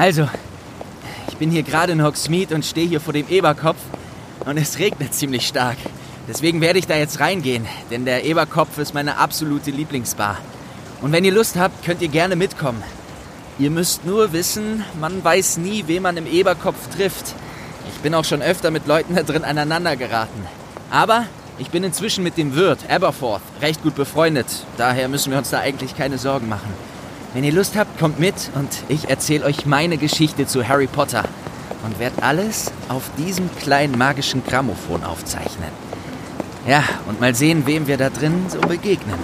Also, 0.00 0.26
ich 1.28 1.36
bin 1.36 1.50
hier 1.50 1.62
gerade 1.62 1.92
in 1.92 2.02
Hogsmeade 2.02 2.54
und 2.54 2.64
stehe 2.64 2.88
hier 2.88 3.02
vor 3.02 3.12
dem 3.12 3.28
Eberkopf 3.28 3.76
und 4.46 4.56
es 4.56 4.78
regnet 4.78 5.12
ziemlich 5.12 5.46
stark. 5.46 5.76
Deswegen 6.26 6.62
werde 6.62 6.78
ich 6.78 6.86
da 6.86 6.96
jetzt 6.96 7.20
reingehen, 7.20 7.66
denn 7.90 8.06
der 8.06 8.24
Eberkopf 8.24 8.78
ist 8.78 8.94
meine 8.94 9.18
absolute 9.18 9.70
Lieblingsbar. 9.70 10.38
Und 11.02 11.12
wenn 11.12 11.26
ihr 11.26 11.32
Lust 11.32 11.56
habt, 11.56 11.84
könnt 11.84 12.00
ihr 12.00 12.08
gerne 12.08 12.34
mitkommen. 12.34 12.82
Ihr 13.58 13.70
müsst 13.70 14.06
nur 14.06 14.32
wissen, 14.32 14.86
man 14.98 15.22
weiß 15.22 15.58
nie, 15.58 15.84
wen 15.86 16.02
man 16.02 16.16
im 16.16 16.26
Eberkopf 16.26 16.96
trifft. 16.96 17.34
Ich 17.92 18.00
bin 18.00 18.14
auch 18.14 18.24
schon 18.24 18.40
öfter 18.40 18.70
mit 18.70 18.86
Leuten 18.86 19.16
da 19.16 19.22
drin 19.22 19.44
aneinander 19.44 19.96
geraten. 19.96 20.46
Aber 20.90 21.26
ich 21.58 21.68
bin 21.68 21.84
inzwischen 21.84 22.24
mit 22.24 22.38
dem 22.38 22.54
Wirt, 22.54 22.88
Aberforth, 22.88 23.42
recht 23.60 23.82
gut 23.82 23.96
befreundet. 23.96 24.46
Daher 24.78 25.08
müssen 25.08 25.30
wir 25.30 25.36
uns 25.36 25.50
da 25.50 25.58
eigentlich 25.58 25.94
keine 25.94 26.16
Sorgen 26.16 26.48
machen. 26.48 26.89
Wenn 27.32 27.44
ihr 27.44 27.52
Lust 27.52 27.76
habt, 27.76 27.96
kommt 28.00 28.18
mit 28.18 28.34
und 28.56 28.68
ich 28.88 29.08
erzähle 29.08 29.44
euch 29.44 29.64
meine 29.64 29.98
Geschichte 29.98 30.46
zu 30.46 30.66
Harry 30.66 30.88
Potter 30.88 31.22
und 31.84 32.00
werde 32.00 32.24
alles 32.24 32.72
auf 32.88 33.04
diesem 33.16 33.48
kleinen 33.56 33.96
magischen 33.96 34.44
Grammophon 34.44 35.04
aufzeichnen. 35.04 35.70
Ja, 36.66 36.82
und 37.06 37.20
mal 37.20 37.36
sehen, 37.36 37.66
wem 37.66 37.86
wir 37.86 37.98
da 37.98 38.10
drin 38.10 38.46
so 38.48 38.60
begegnen. 38.60 39.14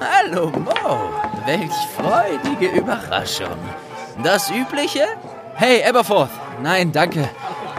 Hallo 0.00 0.50
Mo, 0.50 1.27
welch 1.48 1.72
freudige 1.96 2.78
Überraschung. 2.78 3.56
Das 4.22 4.50
Übliche? 4.50 5.06
Hey, 5.54 5.82
Aberforth. 5.82 6.28
Nein, 6.62 6.92
danke. 6.92 7.26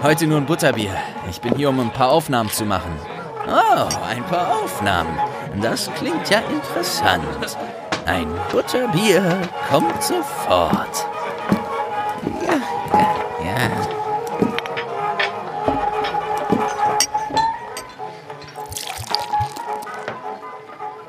Heute 0.02 0.26
nur 0.26 0.38
ein 0.38 0.48
Butterbier. 0.48 0.96
Ich 1.30 1.40
bin 1.40 1.54
hier, 1.56 1.70
um 1.70 1.80
ein 1.80 1.92
paar 1.92 2.10
Aufnahmen 2.10 2.50
zu 2.50 2.66
machen. 2.66 2.92
Oh, 3.48 3.88
ein 4.10 4.24
paar 4.24 4.64
Aufnahmen. 4.64 5.16
Das 5.62 5.88
klingt 5.94 6.28
ja 6.32 6.40
interessant. 6.40 7.24
Ein 8.08 8.28
Butterbier 8.52 9.38
kommt 9.70 10.02
sofort. 10.02 11.06
Ja, 12.42 12.56
ja, 13.46 13.54
ja. 13.54 13.70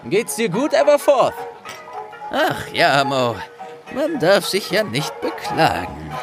Geht's 0.04 0.36
dir 0.36 0.50
gut, 0.50 0.74
Everforth? 0.74 1.49
Ach 2.32 2.68
ja, 2.72 3.02
Mo. 3.04 3.36
Man 3.92 4.18
darf 4.20 4.46
sich 4.46 4.70
ja 4.70 4.84
nicht 4.84 5.20
beklagen. 5.20 6.14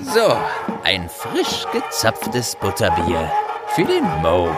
So, 0.00 0.36
ein 0.82 1.08
frisch 1.08 1.64
gezapftes 1.72 2.56
Butterbier 2.56 3.30
für 3.68 3.84
den 3.84 4.04
Mo. 4.22 4.50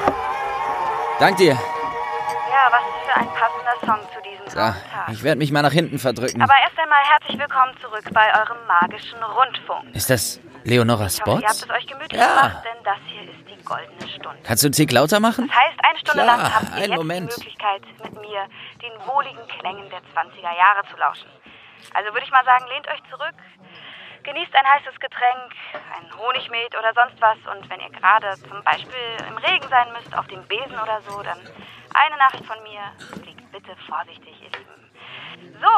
Dank 1.19 1.37
dir. 1.37 1.53
Ja, 1.53 2.71
was 2.71 2.83
für 3.05 3.15
ein 3.21 3.29
passender 3.29 3.77
Song 3.87 4.09
zu 4.15 4.23
diesem 4.23 4.49
So, 4.49 4.57
Tag. 4.57 4.77
ich 5.13 5.23
werde 5.23 5.39
mich 5.39 5.53
mal 5.53 5.63
nach 5.63 5.73
hinten 5.73 5.99
verdrücken. 5.99 6.41
Aber 6.43 6.55
erst 6.63 6.79
einmal 6.79 7.03
herzlich 7.05 7.39
willkommen 7.39 7.75
zurück 7.83 8.05
bei 8.13 8.27
eurem 8.41 8.59
magischen 8.67 9.23
Rundfunk. 9.23 9.95
Ist 9.95 10.09
das 10.09 10.41
Leonora 10.67 11.07
Ich 11.07 11.21
hoffe, 11.23 11.41
ihr 11.43 11.47
habt 11.49 11.63
es 11.63 11.71
euch 11.71 11.87
gemütlich 11.87 12.21
Ja. 12.21 12.27
gemacht, 12.49 12.65
denn 12.65 12.83
das 12.85 12.99
hier 13.07 13.23
ist 13.23 13.49
die 13.49 13.65
goldene 13.65 14.09
Stunde. 14.09 14.39
Kannst 14.43 14.63
du 14.65 14.67
einen 14.67 14.73
Tick 14.73 14.91
lauter 14.91 15.21
machen? 15.21 15.47
Das 15.47 15.57
heißt, 15.57 15.79
eine 15.85 15.99
Stunde 16.01 16.23
Klar, 16.25 16.37
lang 16.39 16.55
habt 16.55 16.75
ihr 16.77 16.87
jetzt 16.87 16.97
Moment. 16.97 17.31
die 17.31 17.39
Möglichkeit, 17.39 17.83
mit 18.03 18.13
mir 18.21 18.49
den 18.83 18.93
wohligen 19.07 19.47
Klängen 19.47 19.89
der 19.91 20.01
20er 20.13 20.43
Jahre 20.59 20.83
zu 20.91 20.97
lauschen. 20.97 21.31
Also 21.95 22.13
würde 22.13 22.25
ich 22.27 22.33
mal 22.33 22.45
sagen, 22.45 22.67
lehnt 22.69 22.89
euch 22.89 23.01
zurück, 23.09 23.35
genießt 24.25 24.55
ein 24.57 24.67
heißes 24.67 24.99
Getränk, 24.99 25.55
ein 25.95 26.19
Honigmet 26.19 26.75
oder 26.77 26.93
sonst 26.95 27.21
was 27.23 27.39
und 27.55 27.71
wenn 27.71 27.79
ihr 27.81 27.91
gerade 27.91 28.35
zum 28.51 28.59
Beispiel 28.65 29.07
im 29.29 29.39
Regen 29.39 29.69
sein 29.71 29.87
müsst, 29.93 30.13
auf 30.19 30.27
dem 30.27 30.43
Besen 30.49 30.75
oder 30.83 31.01
so, 31.09 31.23
dann 31.23 31.39
eine 31.95 32.17
Nachricht 32.19 32.45
von 32.45 32.61
mir, 32.65 32.83
fliegt 33.23 33.51
bitte 33.53 33.71
vorsichtig, 33.89 34.35
ihr 34.43 34.51
Lieben. 34.59 34.83
So, 35.63 35.75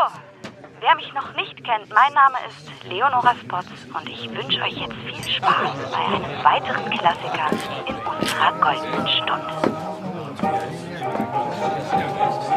wer 0.80 0.94
mich 0.96 1.12
noch 1.12 1.34
nicht 1.34 1.56
kennt, 1.64 1.88
mein 1.92 2.12
Name 2.12 2.36
ist 2.48 2.84
Leonora 2.88 3.34
Spots 3.34 3.66
und 3.94 4.08
ich 4.08 4.30
wünsche 4.30 4.60
euch 4.62 4.76
jetzt 4.76 4.94
viel 4.94 5.34
Spaß 5.34 5.70
bei 5.90 5.98
einem 5.98 6.44
weiteren 6.44 6.90
Klassiker 6.90 7.50
in 7.86 7.94
unserer 7.96 8.52
goldenen 8.60 9.08
Stunde. 9.08 9.78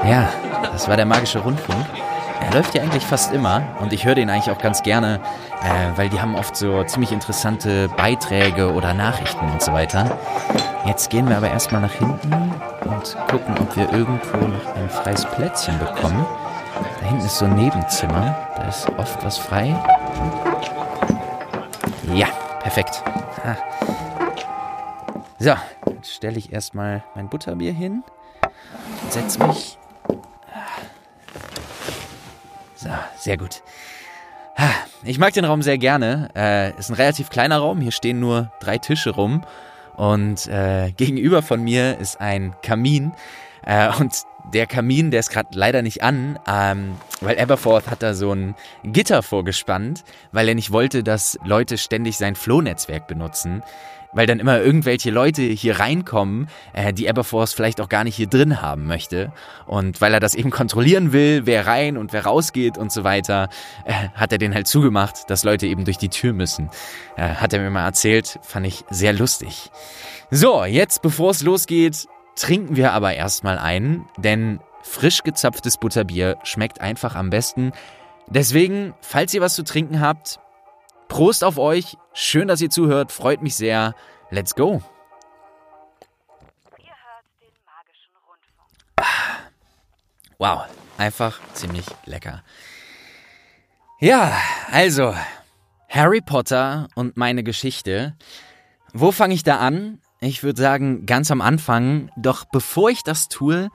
Ja, 0.06 0.30
das 0.62 0.88
war 0.88 0.98
der 0.98 1.06
magische 1.06 1.40
Rundfunk. 1.40 1.86
Er 2.42 2.54
läuft 2.54 2.76
ja 2.76 2.82
eigentlich 2.82 3.06
fast 3.06 3.34
immer 3.34 3.64
und 3.80 3.94
ich 3.94 4.06
höre 4.06 4.16
den 4.16 4.30
eigentlich 4.30 4.52
auch 4.52 4.62
ganz 4.62 4.84
gerne, 4.84 5.20
äh, 5.64 5.98
weil 5.98 6.10
die 6.10 6.20
haben 6.20 6.36
oft 6.36 6.56
so 6.56 6.84
ziemlich 6.84 7.12
interessante 7.12 7.88
Beiträge 7.90 8.74
oder 8.74 8.94
Nachrichten 8.94 9.50
und 9.50 9.62
so 9.62 9.74
weiter. 9.74 10.18
Jetzt 10.86 11.10
gehen 11.10 11.30
wir 11.30 11.38
aber 11.38 11.50
erstmal 11.50 11.82
nach 11.82 11.94
hinten 11.94 12.34
und 12.86 13.18
gucken, 13.30 13.56
ob 13.60 13.76
wir 13.76 13.92
irgendwo 13.94 14.38
noch 14.38 14.76
ein 14.76 14.90
freies 14.90 15.26
Plätzchen 15.26 15.78
bekommen. 15.80 16.26
Da 17.00 17.08
hinten 17.08 17.26
ist 17.26 17.38
so 17.38 17.46
ein 17.46 17.56
Nebenzimmer, 17.56 18.36
da 18.56 18.68
ist 18.68 18.88
oft 18.98 19.24
was 19.24 19.38
frei. 19.38 19.76
Ja, 22.14 22.28
perfekt. 22.60 23.04
Ah. 23.44 23.56
So, 25.40 25.54
jetzt 25.92 26.14
stelle 26.14 26.38
ich 26.38 26.52
erstmal 26.54 27.04
mein 27.16 27.30
Butterbier 27.30 27.74
hin 27.74 28.04
setze 29.12 29.46
mich 29.46 29.78
so, 32.76 32.90
sehr 33.18 33.38
gut. 33.38 33.62
Ha, 34.58 34.70
Ich 35.04 35.20
mag 35.20 35.34
den 35.34 35.46
Raum 35.46 35.62
sehr 35.62 35.78
gerne. 35.78 36.30
Äh, 36.36 36.78
ist 36.80 36.90
ein 36.90 36.96
relativ 36.96 37.30
kleiner 37.30 37.60
Raum. 37.60 37.80
Hier 37.80 37.92
stehen 37.92 38.20
nur 38.20 38.52
drei 38.60 38.78
Tische 38.80 39.12
rum. 39.12 39.44
Und 39.98 40.48
äh, 40.48 40.92
gegenüber 40.98 41.44
von 41.44 41.62
mir 41.62 42.00
ist 42.00 42.20
ein 42.20 42.56
Kamin. 42.64 43.12
Äh, 43.66 43.96
und 44.00 44.24
der 44.54 44.68
Kamin, 44.68 45.12
der 45.12 45.20
ist 45.20 45.30
gerade 45.30 45.50
leider 45.54 45.82
nicht 45.82 46.04
an, 46.04 46.40
ähm, 46.48 46.96
weil 47.22 47.40
Aberforth 47.40 47.90
hat 47.90 48.04
da 48.04 48.14
so 48.14 48.34
ein 48.34 48.56
Gitter 48.84 49.24
vorgespannt, 49.24 50.04
weil 50.32 50.48
er 50.48 50.56
nicht 50.56 50.72
wollte, 50.72 51.04
dass 51.04 51.38
Leute 51.44 51.78
ständig 51.78 52.18
sein 52.18 52.36
Flohnetzwerk 52.36 53.08
benutzen. 53.08 53.64
Weil 54.14 54.28
dann 54.28 54.42
immer 54.42 54.60
irgendwelche 54.60 55.10
Leute 55.10 55.42
hier 55.42 55.80
reinkommen, 55.80 56.50
äh, 56.74 56.92
die 56.92 57.10
Aberforth 57.10 57.52
vielleicht 57.52 57.80
auch 57.80 57.88
gar 57.88 58.04
nicht 58.04 58.18
hier 58.18 58.28
drin 58.28 58.62
haben 58.62 58.86
möchte. 58.86 59.32
Und 59.68 60.02
weil 60.02 60.14
er 60.14 60.20
das 60.20 60.36
eben 60.36 60.50
kontrollieren 60.50 61.14
will, 61.14 61.46
wer 61.46 61.66
rein 61.66 61.96
und 61.96 62.12
wer 62.12 62.26
rausgeht 62.26 62.78
und 62.78 62.92
so 62.92 63.06
weiter, 63.06 63.48
äh, 63.86 63.94
hat 64.14 64.34
er 64.34 64.38
den 64.38 64.54
halt 64.54 64.68
zugemacht, 64.68 65.30
dass 65.30 65.46
Leute 65.46 65.66
eben 65.66 65.86
durch 65.86 65.98
die 65.98 66.10
Tür 66.10 66.34
müssen. 66.34 66.70
Äh, 67.16 67.36
hat 67.36 67.54
er 67.54 67.62
mir 67.62 67.70
mal 67.70 67.86
erzählt, 67.86 68.38
fand 68.42 68.68
ich 68.68 68.84
sehr 68.90 69.14
lustig. 69.14 69.72
So, 70.30 70.66
jetzt 70.66 71.02
bevor 71.02 71.32
es 71.32 71.42
losgeht, 71.42 72.08
trinken 72.42 72.76
wir 72.76 72.92
aber 72.94 73.14
erstmal 73.14 73.60
ein, 73.60 74.06
denn 74.18 74.60
frisch 74.82 75.22
gezapftes 75.22 75.78
Butterbier 75.78 76.40
schmeckt 76.44 76.82
einfach 76.82 77.16
am 77.16 77.30
besten. 77.30 77.72
Deswegen, 78.28 78.96
falls 79.02 79.34
ihr 79.34 79.42
was 79.42 79.54
zu 79.54 79.64
trinken 79.64 80.02
habt, 80.02 80.40
Prost 81.08 81.44
auf 81.44 81.58
euch. 81.58 81.98
Schön, 82.14 82.48
dass 82.48 82.62
ihr 82.62 82.70
zuhört. 82.70 83.12
Freut 83.12 83.42
mich 83.42 83.56
sehr. 83.56 83.94
Let's 84.30 84.56
go. 84.56 84.82
Rundfunk. 88.28 89.02
Wow, 90.38 90.62
einfach 90.98 91.42
ziemlich 91.54 91.86
lecker. 92.06 92.44
Ja, 94.00 94.34
also 94.72 95.14
Harry 95.90 96.22
Potter 96.22 96.88
und 96.96 97.18
meine 97.18 97.44
Geschichte. 97.44 98.16
Wo 98.94 99.12
fange 99.12 99.34
ich 99.34 99.44
da 99.44 99.58
an? 99.58 100.00
Ich 100.24 100.44
würde 100.44 100.62
sagen, 100.62 101.08
ganz 101.08 101.32
am 101.32 101.42
Anfang. 101.42 102.12
Doch 102.16 102.46
bevor 102.46 102.92
ich 102.92 103.02
das 103.02 103.28
tue, 103.28 103.70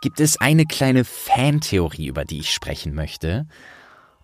gibt 0.00 0.18
es 0.18 0.40
eine 0.40 0.66
kleine 0.66 1.04
Fantheorie, 1.04 2.08
über 2.08 2.24
die 2.24 2.40
ich 2.40 2.52
sprechen 2.52 2.94
möchte. 2.94 3.46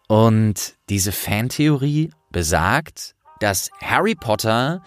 Und 0.09 0.75
diese 0.88 1.12
Fantheorie 1.12 2.10
besagt, 2.30 3.15
dass 3.39 3.71
Harry 3.80 4.16
Potter 4.16 4.83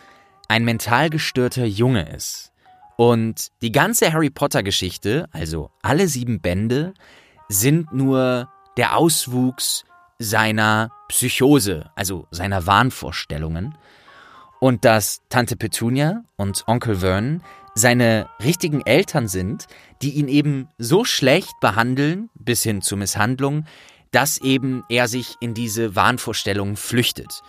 ein 0.50 0.66
mental 0.66 1.10
gestörter 1.10 1.66
Junge 1.66 2.10
ist. 2.10 2.52
Und 2.98 3.48
die 3.62 3.72
ganze 3.72 4.12
Harry 4.12 4.30
Potter-Geschichte, 4.30 5.30
also 5.32 5.72
alle 5.82 6.10
sieben 6.10 6.42
Bände, 6.42 6.94
sind 7.48 7.94
nur 7.94 8.50
der 8.76 8.98
Auswuchs 8.98 9.86
seiner 10.20 10.92
Psychose, 11.08 11.90
also 11.96 12.28
seiner 12.32 12.66
Wahnvorstellungen. 12.66 13.78
Und 14.60 14.86
dass 14.86 15.22
Tante 15.30 15.56
Petunia 15.56 16.24
und 16.36 16.64
Onkel 16.68 16.98
Vernon 16.98 17.44
seine 17.76 18.28
richtigen 18.44 18.82
Eltern 18.86 19.28
sind, 19.28 19.68
die 20.02 20.12
ihn 20.12 20.28
eben 20.28 20.68
so 20.78 21.06
schlecht 21.06 21.60
behandeln, 21.62 22.30
bis 22.34 22.64
hin 22.64 22.82
zur 22.82 22.98
Misshandlung, 22.98 23.66
dass 24.12 24.40
eben 24.40 24.84
er 24.90 25.08
sich 25.08 25.36
in 25.40 25.54
diese 25.54 25.96
Wahnvorstellungen 25.96 26.76
flüchtet. 26.76 27.42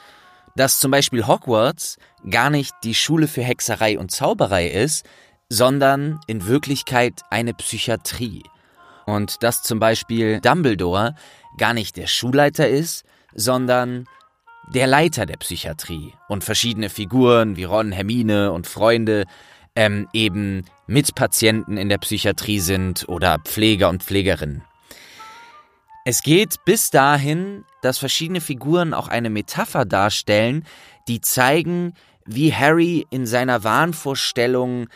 Dass 0.55 0.81
zum 0.81 0.91
Beispiel 0.91 1.27
Hogwarts 1.27 1.97
gar 2.29 2.51
nicht 2.51 2.75
die 2.85 2.95
Schule 2.95 3.29
für 3.29 3.43
Hexerei 3.43 3.99
und 3.99 4.11
Zauberei 4.11 4.69
ist, 4.69 5.07
sondern 5.49 6.21
in 6.27 6.47
Wirklichkeit 6.47 7.23
eine 7.31 7.55
Psychiatrie. 7.55 8.43
Und 9.07 9.43
dass 9.43 9.63
zum 9.63 9.79
Beispiel 9.79 10.41
Dumbledore 10.41 11.15
gar 11.57 11.73
nicht 11.73 11.97
der 11.97 12.07
Schulleiter 12.07 12.69
ist, 12.69 13.05
sondern 13.35 14.07
der 14.75 14.87
Leiter 14.87 15.27
der 15.27 15.37
Psychiatrie 15.37 16.13
und 16.29 16.45
verschiedene 16.45 16.91
Figuren 16.91 17.57
wie 17.57 17.65
Ron, 17.65 17.93
Hermine 17.93 18.53
und 18.53 18.67
Freunde 18.67 19.25
ähm, 19.75 20.09
eben 20.13 20.65
Mitpatienten 20.87 21.77
in 21.77 21.89
der 21.89 21.99
Psychiatrie 21.99 22.61
sind 22.61 23.09
oder 23.09 23.39
Pfleger 23.39 23.89
und 23.89 24.03
Pflegerinnen. 24.03 24.63
Es 26.05 26.23
geht 26.23 26.65
bis 26.65 26.91
dahin, 26.91 27.65
dass 27.83 27.99
verschiedene 27.99 28.41
Figuren 28.41 28.95
auch 28.95 29.09
eine 29.09 29.31
Metapher 29.31 29.85
darstellen, 29.85 30.65
die 31.07 31.21
zeigen, 31.21 31.95
wie 32.25 32.53
Harry 32.53 33.07
in 33.11 33.27
seiner 33.27 33.65
Wahnvorstellung 33.65 34.89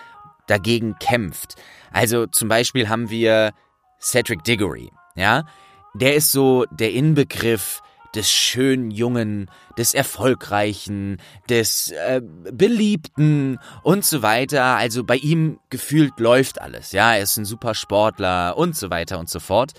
dagegen 0.47 0.97
kämpft. 0.99 1.57
Also 1.93 2.27
zum 2.27 2.49
Beispiel 2.49 2.89
haben 2.89 3.11
wir 3.11 3.53
Cedric 4.01 4.43
Diggory, 4.45 4.91
ja, 5.15 5.45
der 5.95 6.15
ist 6.15 6.33
so 6.33 6.65
der 6.71 6.93
Inbegriff 6.93 7.83
des 8.15 8.31
schönen 8.31 8.91
Jungen, 8.91 9.51
des 9.79 9.95
Erfolgreichen, 9.95 11.19
des 11.49 11.91
äh, 11.91 12.21
Beliebten 12.23 13.59
und 13.83 14.05
so 14.05 14.23
weiter. 14.23 14.77
Also 14.77 15.05
bei 15.05 15.17
ihm 15.17 15.59
gefühlt 15.71 16.19
läuft 16.21 16.61
alles. 16.61 16.93
Ja, 16.93 17.15
er 17.15 17.23
ist 17.23 17.37
ein 17.37 17.45
super 17.45 17.75
Sportler 17.75 18.57
und 18.57 18.77
so 18.77 18.91
weiter 18.91 19.19
und 19.19 19.29
so 19.29 19.41
fort. 19.41 19.73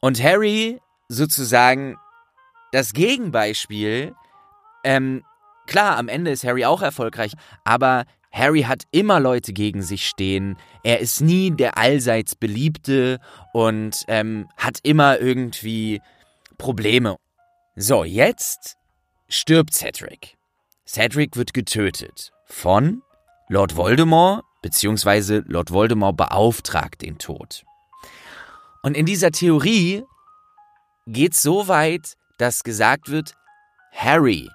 Und 0.00 0.22
Harry 0.22 0.80
sozusagen 1.08 1.96
das 2.72 2.92
Gegenbeispiel. 2.92 4.14
Ähm, 4.84 5.24
klar, 5.66 5.98
am 5.98 6.08
Ende 6.08 6.30
ist 6.30 6.44
Harry 6.44 6.64
auch 6.64 6.82
erfolgreich, 6.82 7.32
aber 7.64 8.04
Harry 8.32 8.62
hat 8.62 8.82
immer 8.90 9.18
Leute 9.18 9.52
gegen 9.52 9.82
sich 9.82 10.06
stehen. 10.06 10.58
Er 10.82 11.00
ist 11.00 11.20
nie 11.20 11.50
der 11.50 11.78
allseits 11.78 12.34
Beliebte 12.34 13.18
und 13.52 14.04
ähm, 14.08 14.48
hat 14.58 14.78
immer 14.82 15.18
irgendwie 15.20 16.02
Probleme. 16.58 17.16
So, 17.78 18.04
jetzt 18.04 18.78
stirbt 19.28 19.74
Cedric. 19.74 20.38
Cedric 20.86 21.36
wird 21.36 21.52
getötet 21.52 22.32
von 22.46 23.02
Lord 23.50 23.76
Voldemort, 23.76 24.44
beziehungsweise 24.62 25.44
Lord 25.46 25.70
Voldemort 25.70 26.16
beauftragt 26.16 27.02
den 27.02 27.18
Tod. 27.18 27.64
Und 28.82 28.96
in 28.96 29.04
dieser 29.04 29.30
Theorie 29.30 30.04
geht 31.06 31.34
es 31.34 31.42
so 31.42 31.68
weit, 31.68 32.16
dass 32.38 32.64
gesagt 32.64 33.10
wird, 33.10 33.34
Harry 33.92 34.48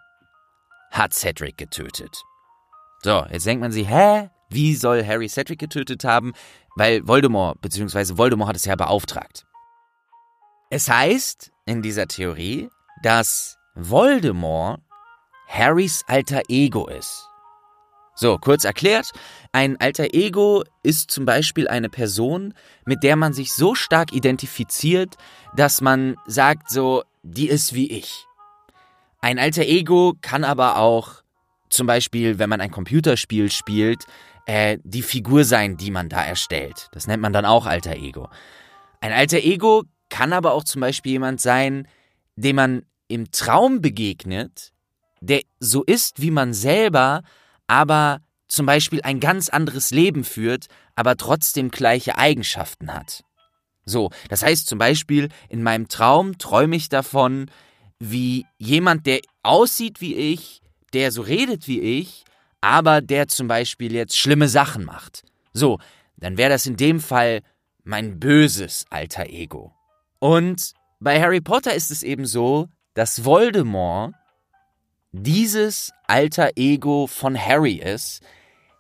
hat 0.90 1.14
Cedric 1.14 1.60
getötet. 1.60 2.24
So, 3.04 3.24
jetzt 3.32 3.46
denkt 3.46 3.62
man 3.62 3.72
sich, 3.72 3.88
hä? 3.88 4.32
Wie 4.50 4.74
soll 4.76 5.06
Harry 5.06 5.30
Cedric 5.30 5.60
getötet 5.60 6.06
haben? 6.06 6.34
Weil 6.76 7.08
Voldemort, 7.08 7.62
beziehungsweise 7.62 8.18
Voldemort 8.18 8.50
hat 8.50 8.56
es 8.56 8.66
ja 8.66 8.76
beauftragt. 8.76 9.46
Es 10.72 10.90
heißt 10.90 11.52
in 11.68 11.84
dieser 11.84 12.08
Theorie, 12.08 12.70
dass 13.04 13.58
Voldemort 13.76 14.82
Harrys 15.48 16.04
alter 16.08 16.44
Ego 16.48 16.88
ist. 16.88 17.28
So, 18.16 18.38
kurz 18.38 18.66
erklärt, 18.66 19.12
ein 19.52 19.80
alter 19.80 20.14
Ego 20.14 20.64
ist 20.84 21.12
zum 21.12 21.26
Beispiel 21.26 21.68
eine 21.68 21.90
Person, 21.90 22.54
mit 22.86 23.04
der 23.04 23.16
man 23.16 23.34
sich 23.34 23.52
so 23.54 23.74
stark 23.74 24.14
identifiziert, 24.14 25.16
dass 25.56 25.82
man 25.82 26.16
sagt 26.28 26.70
so, 26.70 27.04
die 27.24 27.48
ist 27.48 27.74
wie 27.74 27.92
ich. 27.92 28.26
Ein 29.22 29.40
alter 29.40 29.64
Ego 29.64 30.14
kann 30.22 30.44
aber 30.44 30.78
auch 30.78 31.24
zum 31.70 31.88
Beispiel, 31.88 32.38
wenn 32.38 32.50
man 32.50 32.62
ein 32.62 32.72
Computerspiel 32.72 33.50
spielt, 33.52 34.06
äh, 34.46 34.78
die 34.84 35.04
Figur 35.04 35.44
sein, 35.44 35.78
die 35.78 35.92
man 35.92 36.10
da 36.10 36.24
erstellt. 36.24 36.90
Das 36.92 37.08
nennt 37.08 37.22
man 37.22 37.34
dann 37.34 37.46
auch 37.46 37.66
alter 37.66 37.96
Ego. 37.96 38.30
Ein 39.00 39.14
alter 39.14 39.38
Ego 39.38 39.84
kann 40.10 40.34
aber 40.34 40.54
auch 40.54 40.64
zum 40.64 40.82
Beispiel 40.82 41.14
jemand 41.14 41.40
sein, 41.40 41.88
dem 42.36 42.56
man 42.56 42.86
im 43.12 43.32
Traum 43.32 43.82
begegnet, 43.82 44.72
der 45.20 45.42
so 45.60 45.84
ist 45.84 46.22
wie 46.22 46.32
man 46.32 46.54
selber, 46.54 47.24
aber 47.68 48.22
zum 48.48 48.66
Beispiel 48.66 49.02
ein 49.04 49.20
ganz 49.20 49.50
anderes 49.50 49.92
Leben 49.92 50.24
führt, 50.24 50.68
aber 50.96 51.16
trotzdem 51.16 51.70
gleiche 51.72 52.18
Eigenschaften 52.18 52.94
hat. 52.94 53.24
So, 53.86 54.10
das 54.30 54.44
heißt 54.44 54.68
zum 54.68 54.78
Beispiel, 54.78 55.30
in 55.50 55.64
meinem 55.64 55.88
Traum 55.88 56.38
träume 56.38 56.76
ich 56.76 56.90
davon, 56.90 57.50
wie 58.00 58.46
jemand, 58.58 59.06
der 59.06 59.22
aussieht 59.44 60.02
wie 60.02 60.16
ich, 60.16 60.62
der 60.94 61.12
so 61.12 61.22
redet 61.22 61.68
wie 61.68 61.80
ich, 61.80 62.26
aber 62.62 63.02
der 63.02 63.28
zum 63.28 63.48
Beispiel 63.48 63.94
jetzt 63.94 64.18
schlimme 64.18 64.48
Sachen 64.48 64.86
macht. 64.86 65.24
So, 65.54 65.80
dann 66.18 66.38
wäre 66.38 66.50
das 66.50 66.66
in 66.66 66.78
dem 66.78 67.00
Fall 67.00 67.42
mein 67.84 68.20
böses 68.20 68.86
alter 68.90 69.28
Ego. 69.28 69.74
Und 70.20 70.74
bei 71.00 71.20
Harry 71.20 71.42
Potter 71.42 71.74
ist 71.74 71.90
es 71.90 72.04
eben 72.04 72.26
so, 72.26 72.70
dass 72.94 73.24
Voldemort 73.26 74.14
dieses 75.12 75.92
alter 76.08 76.52
Ego 76.56 77.08
von 77.08 77.38
Harry 77.38 77.76
ist, 77.76 78.22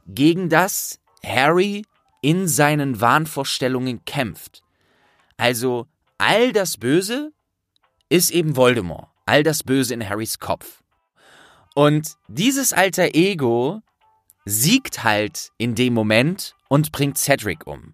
gegen 0.07 0.49
das 0.49 0.99
Harry 1.23 1.83
in 2.21 2.47
seinen 2.47 3.01
Wahnvorstellungen 3.01 4.05
kämpft. 4.05 4.61
Also 5.37 5.87
all 6.17 6.53
das 6.53 6.77
Böse 6.77 7.31
ist 8.09 8.31
eben 8.31 8.55
Voldemort, 8.55 9.07
all 9.25 9.43
das 9.43 9.63
Böse 9.63 9.93
in 9.93 10.07
Harrys 10.07 10.39
Kopf. 10.39 10.83
Und 11.73 12.15
dieses 12.27 12.73
alter 12.73 13.15
Ego 13.15 13.81
siegt 14.45 15.03
halt 15.03 15.51
in 15.57 15.75
dem 15.75 15.93
Moment 15.93 16.55
und 16.67 16.91
bringt 16.91 17.17
Cedric 17.17 17.65
um. 17.65 17.93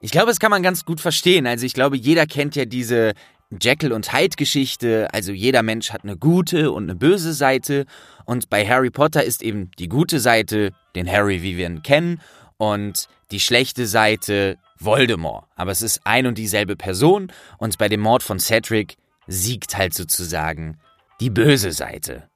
Ich 0.00 0.12
glaube, 0.12 0.28
das 0.28 0.40
kann 0.40 0.50
man 0.50 0.62
ganz 0.62 0.84
gut 0.84 1.00
verstehen. 1.00 1.46
Also 1.46 1.66
ich 1.66 1.74
glaube, 1.74 1.96
jeder 1.96 2.26
kennt 2.26 2.56
ja 2.56 2.64
diese 2.64 3.12
Jekyll 3.50 3.92
und 3.92 4.12
Hyde 4.12 4.36
Geschichte, 4.36 5.08
also 5.12 5.32
jeder 5.32 5.62
Mensch 5.62 5.90
hat 5.90 6.04
eine 6.04 6.16
gute 6.16 6.70
und 6.70 6.84
eine 6.84 6.94
böse 6.94 7.32
Seite 7.32 7.84
und 8.24 8.48
bei 8.48 8.66
Harry 8.66 8.90
Potter 8.90 9.24
ist 9.24 9.42
eben 9.42 9.70
die 9.78 9.88
gute 9.88 10.20
Seite 10.20 10.70
den 10.94 11.10
Harry, 11.10 11.42
wie 11.42 11.56
wir 11.56 11.66
ihn 11.66 11.82
kennen, 11.82 12.20
und 12.58 13.08
die 13.30 13.40
schlechte 13.40 13.86
Seite 13.86 14.58
Voldemort. 14.78 15.46
Aber 15.56 15.72
es 15.72 15.82
ist 15.82 16.00
ein 16.04 16.26
und 16.26 16.38
dieselbe 16.38 16.76
Person 16.76 17.32
und 17.58 17.76
bei 17.78 17.88
dem 17.88 18.00
Mord 18.00 18.22
von 18.22 18.38
Cedric 18.38 18.96
siegt 19.26 19.76
halt 19.76 19.94
sozusagen 19.94 20.78
die 21.20 21.30
böse 21.30 21.72
Seite. 21.72 22.28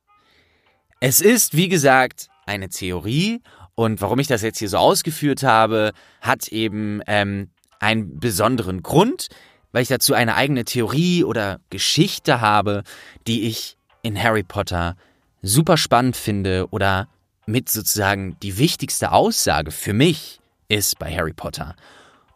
Es 0.99 1.21
ist, 1.21 1.57
wie 1.57 1.69
gesagt, 1.69 2.29
eine 2.47 2.71
Theorie 2.71 3.41
und 3.77 4.01
warum 4.01 4.19
ich 4.19 4.27
das 4.27 4.43
jetzt 4.43 4.59
hier 4.59 4.69
so 4.69 4.79
ausgeführt 4.79 5.43
habe, 5.43 5.93
hat 6.21 6.49
eben 6.49 7.01
ähm, 7.07 7.51
einen 7.79 8.19
besonderen 8.19 8.83
Grund 8.83 9.29
weil 9.75 9.83
ich 9.83 9.89
dazu 9.89 10.15
eine 10.15 10.37
eigene 10.37 10.65
Theorie 10.65 11.25
oder 11.25 11.59
Geschichte 11.69 12.41
habe, 12.41 12.85
die 13.27 13.49
ich 13.49 13.77
in 14.03 14.23
Harry 14.23 14.45
Potter 14.45 14.97
super 15.43 15.77
spannend 15.77 16.17
finde 16.17 16.69
oder 16.71 17.09
mit 17.45 17.69
sozusagen 17.69 18.39
die 18.41 18.57
wichtigste 18.57 19.11
Aussage 19.11 19.73
für 19.73 19.93
mich 19.93 20.39
ist 20.69 21.01
bei 21.01 21.13
Harry 21.13 21.33
Potter. 21.33 21.75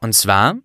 Und 0.01 0.17
zwar, 0.17 0.57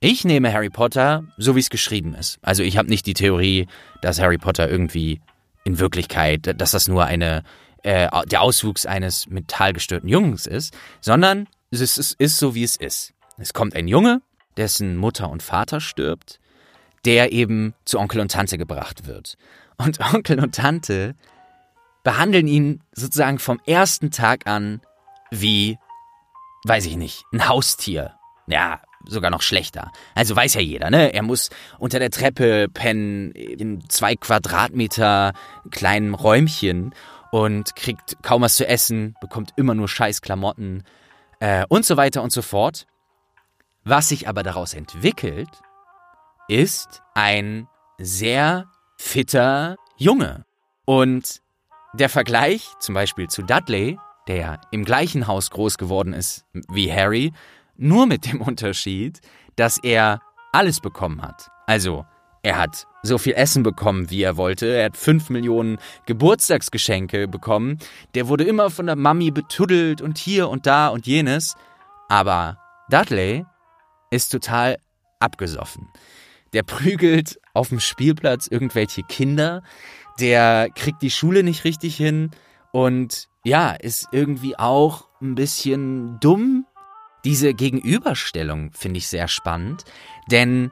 ich 0.00 0.22
nehme 0.26 0.52
Harry 0.52 0.68
Potter 0.68 1.24
so, 1.38 1.56
wie 1.56 1.60
es 1.60 1.70
geschrieben 1.70 2.14
ist. 2.14 2.38
Also 2.42 2.62
ich 2.62 2.76
habe 2.76 2.90
nicht 2.90 3.06
die 3.06 3.14
Theorie, 3.14 3.66
dass 4.02 4.20
Harry 4.20 4.36
Potter 4.36 4.68
irgendwie 4.68 5.22
in 5.64 5.78
Wirklichkeit, 5.78 6.60
dass 6.60 6.72
das 6.72 6.88
nur 6.88 7.06
eine, 7.06 7.42
äh, 7.84 8.10
der 8.26 8.42
Auswuchs 8.42 8.84
eines 8.84 9.28
metallgestörten 9.30 10.10
Jungs 10.10 10.46
ist, 10.46 10.74
sondern 11.00 11.48
es 11.70 11.80
ist, 11.80 11.96
es 11.96 12.12
ist 12.12 12.36
so, 12.36 12.54
wie 12.54 12.64
es 12.64 12.76
ist. 12.76 13.14
Es 13.38 13.54
kommt 13.54 13.74
ein 13.74 13.88
Junge, 13.88 14.20
dessen 14.56 14.96
Mutter 14.96 15.30
und 15.30 15.42
Vater 15.42 15.80
stirbt, 15.80 16.40
der 17.04 17.32
eben 17.32 17.74
zu 17.84 17.98
Onkel 17.98 18.20
und 18.20 18.32
Tante 18.32 18.58
gebracht 18.58 19.06
wird. 19.06 19.36
Und 19.76 20.00
Onkel 20.14 20.40
und 20.40 20.54
Tante 20.54 21.14
behandeln 22.04 22.46
ihn 22.46 22.80
sozusagen 22.92 23.38
vom 23.38 23.60
ersten 23.66 24.10
Tag 24.10 24.46
an 24.46 24.80
wie, 25.30 25.78
weiß 26.64 26.86
ich 26.86 26.96
nicht, 26.96 27.24
ein 27.32 27.48
Haustier. 27.48 28.14
Ja, 28.46 28.80
sogar 29.06 29.30
noch 29.30 29.42
schlechter. 29.42 29.90
Also 30.14 30.36
weiß 30.36 30.54
ja 30.54 30.60
jeder, 30.60 30.90
ne? 30.90 31.12
Er 31.14 31.22
muss 31.22 31.50
unter 31.78 31.98
der 31.98 32.10
Treppe 32.10 32.68
pennen, 32.68 33.32
in 33.32 33.88
zwei 33.88 34.16
Quadratmeter 34.16 35.32
kleinen 35.70 36.14
Räumchen 36.14 36.94
und 37.30 37.74
kriegt 37.76 38.22
kaum 38.22 38.42
was 38.42 38.56
zu 38.56 38.66
essen, 38.66 39.16
bekommt 39.20 39.52
immer 39.56 39.74
nur 39.74 39.88
scheiß 39.88 40.20
Klamotten 40.20 40.84
äh, 41.40 41.64
und 41.68 41.84
so 41.84 41.96
weiter 41.96 42.22
und 42.22 42.32
so 42.32 42.42
fort. 42.42 42.86
Was 43.84 44.08
sich 44.08 44.28
aber 44.28 44.42
daraus 44.42 44.74
entwickelt, 44.74 45.48
ist 46.48 47.02
ein 47.14 47.66
sehr 47.98 48.70
fitter 48.96 49.76
Junge. 49.96 50.44
Und 50.84 51.40
der 51.94 52.08
Vergleich 52.08 52.68
zum 52.78 52.94
Beispiel 52.94 53.28
zu 53.28 53.42
Dudley, 53.42 53.98
der 54.28 54.60
im 54.70 54.84
gleichen 54.84 55.26
Haus 55.26 55.50
groß 55.50 55.78
geworden 55.78 56.12
ist 56.12 56.44
wie 56.70 56.92
Harry, 56.92 57.32
nur 57.76 58.06
mit 58.06 58.30
dem 58.30 58.40
Unterschied, 58.40 59.20
dass 59.56 59.78
er 59.78 60.20
alles 60.52 60.80
bekommen 60.80 61.22
hat. 61.22 61.50
Also, 61.66 62.06
er 62.42 62.58
hat 62.58 62.86
so 63.02 63.18
viel 63.18 63.34
Essen 63.34 63.62
bekommen, 63.62 64.10
wie 64.10 64.22
er 64.22 64.36
wollte. 64.36 64.66
Er 64.66 64.86
hat 64.86 64.96
fünf 64.96 65.30
Millionen 65.30 65.78
Geburtstagsgeschenke 66.06 67.28
bekommen. 67.28 67.78
Der 68.14 68.28
wurde 68.28 68.44
immer 68.44 68.70
von 68.70 68.86
der 68.86 68.96
Mami 68.96 69.30
betuddelt 69.30 70.00
und 70.00 70.18
hier 70.18 70.48
und 70.48 70.66
da 70.66 70.88
und 70.88 71.06
jenes. 71.06 71.54
Aber 72.08 72.58
Dudley 72.90 73.46
ist 74.12 74.28
total 74.28 74.78
abgesoffen. 75.20 75.88
der 76.52 76.62
prügelt 76.62 77.40
auf 77.54 77.70
dem 77.70 77.80
Spielplatz 77.80 78.46
irgendwelche 78.46 79.02
Kinder, 79.02 79.62
der 80.20 80.68
kriegt 80.74 81.00
die 81.00 81.10
Schule 81.10 81.42
nicht 81.42 81.64
richtig 81.64 81.96
hin 81.96 82.30
und 82.72 83.28
ja, 83.44 83.72
ist 83.72 84.08
irgendwie 84.12 84.58
auch 84.58 85.08
ein 85.20 85.34
bisschen 85.34 86.20
dumm. 86.20 86.66
Diese 87.24 87.54
Gegenüberstellung 87.54 88.72
finde 88.72 88.98
ich 88.98 89.08
sehr 89.08 89.28
spannend, 89.28 89.84
denn 90.30 90.70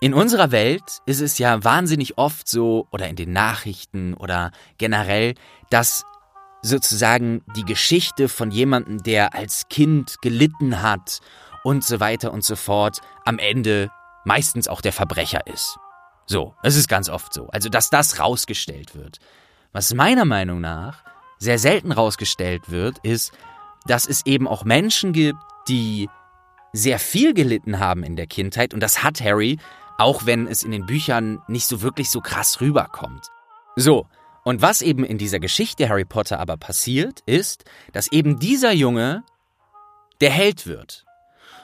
in 0.00 0.14
unserer 0.14 0.52
Welt 0.52 1.00
ist 1.06 1.20
es 1.20 1.38
ja 1.38 1.64
wahnsinnig 1.64 2.16
oft 2.16 2.48
so, 2.48 2.86
oder 2.92 3.08
in 3.08 3.16
den 3.16 3.32
Nachrichten 3.32 4.14
oder 4.14 4.52
generell, 4.78 5.34
dass 5.70 6.04
sozusagen 6.62 7.42
die 7.56 7.64
Geschichte 7.64 8.28
von 8.28 8.50
jemandem, 8.50 9.02
der 9.02 9.34
als 9.34 9.68
Kind 9.68 10.16
gelitten 10.22 10.82
hat 10.82 11.20
und 11.68 11.84
so 11.84 12.00
weiter 12.00 12.32
und 12.32 12.44
so 12.44 12.56
fort, 12.56 13.02
am 13.26 13.38
Ende 13.38 13.90
meistens 14.24 14.68
auch 14.68 14.80
der 14.80 14.94
Verbrecher 14.94 15.46
ist. 15.46 15.78
So, 16.24 16.54
es 16.62 16.76
ist 16.76 16.88
ganz 16.88 17.10
oft 17.10 17.34
so. 17.34 17.48
Also, 17.48 17.68
dass 17.68 17.90
das 17.90 18.18
rausgestellt 18.18 18.94
wird. 18.94 19.18
Was 19.74 19.92
meiner 19.92 20.24
Meinung 20.24 20.62
nach 20.62 21.04
sehr 21.38 21.58
selten 21.58 21.92
rausgestellt 21.92 22.70
wird, 22.70 22.96
ist, 23.02 23.32
dass 23.86 24.08
es 24.08 24.24
eben 24.24 24.48
auch 24.48 24.64
Menschen 24.64 25.12
gibt, 25.12 25.38
die 25.68 26.08
sehr 26.72 26.98
viel 26.98 27.34
gelitten 27.34 27.78
haben 27.78 28.02
in 28.02 28.16
der 28.16 28.26
Kindheit 28.26 28.72
und 28.72 28.80
das 28.80 29.02
hat 29.02 29.20
Harry, 29.20 29.58
auch 29.98 30.24
wenn 30.24 30.46
es 30.46 30.62
in 30.62 30.70
den 30.70 30.86
Büchern 30.86 31.42
nicht 31.48 31.66
so 31.66 31.82
wirklich 31.82 32.08
so 32.08 32.22
krass 32.22 32.62
rüberkommt. 32.62 33.26
So, 33.76 34.06
und 34.42 34.62
was 34.62 34.80
eben 34.80 35.04
in 35.04 35.18
dieser 35.18 35.38
Geschichte 35.38 35.86
Harry 35.90 36.06
Potter 36.06 36.40
aber 36.40 36.56
passiert, 36.56 37.20
ist, 37.26 37.64
dass 37.92 38.10
eben 38.10 38.38
dieser 38.38 38.72
Junge 38.72 39.22
der 40.22 40.30
Held 40.30 40.66
wird. 40.66 41.04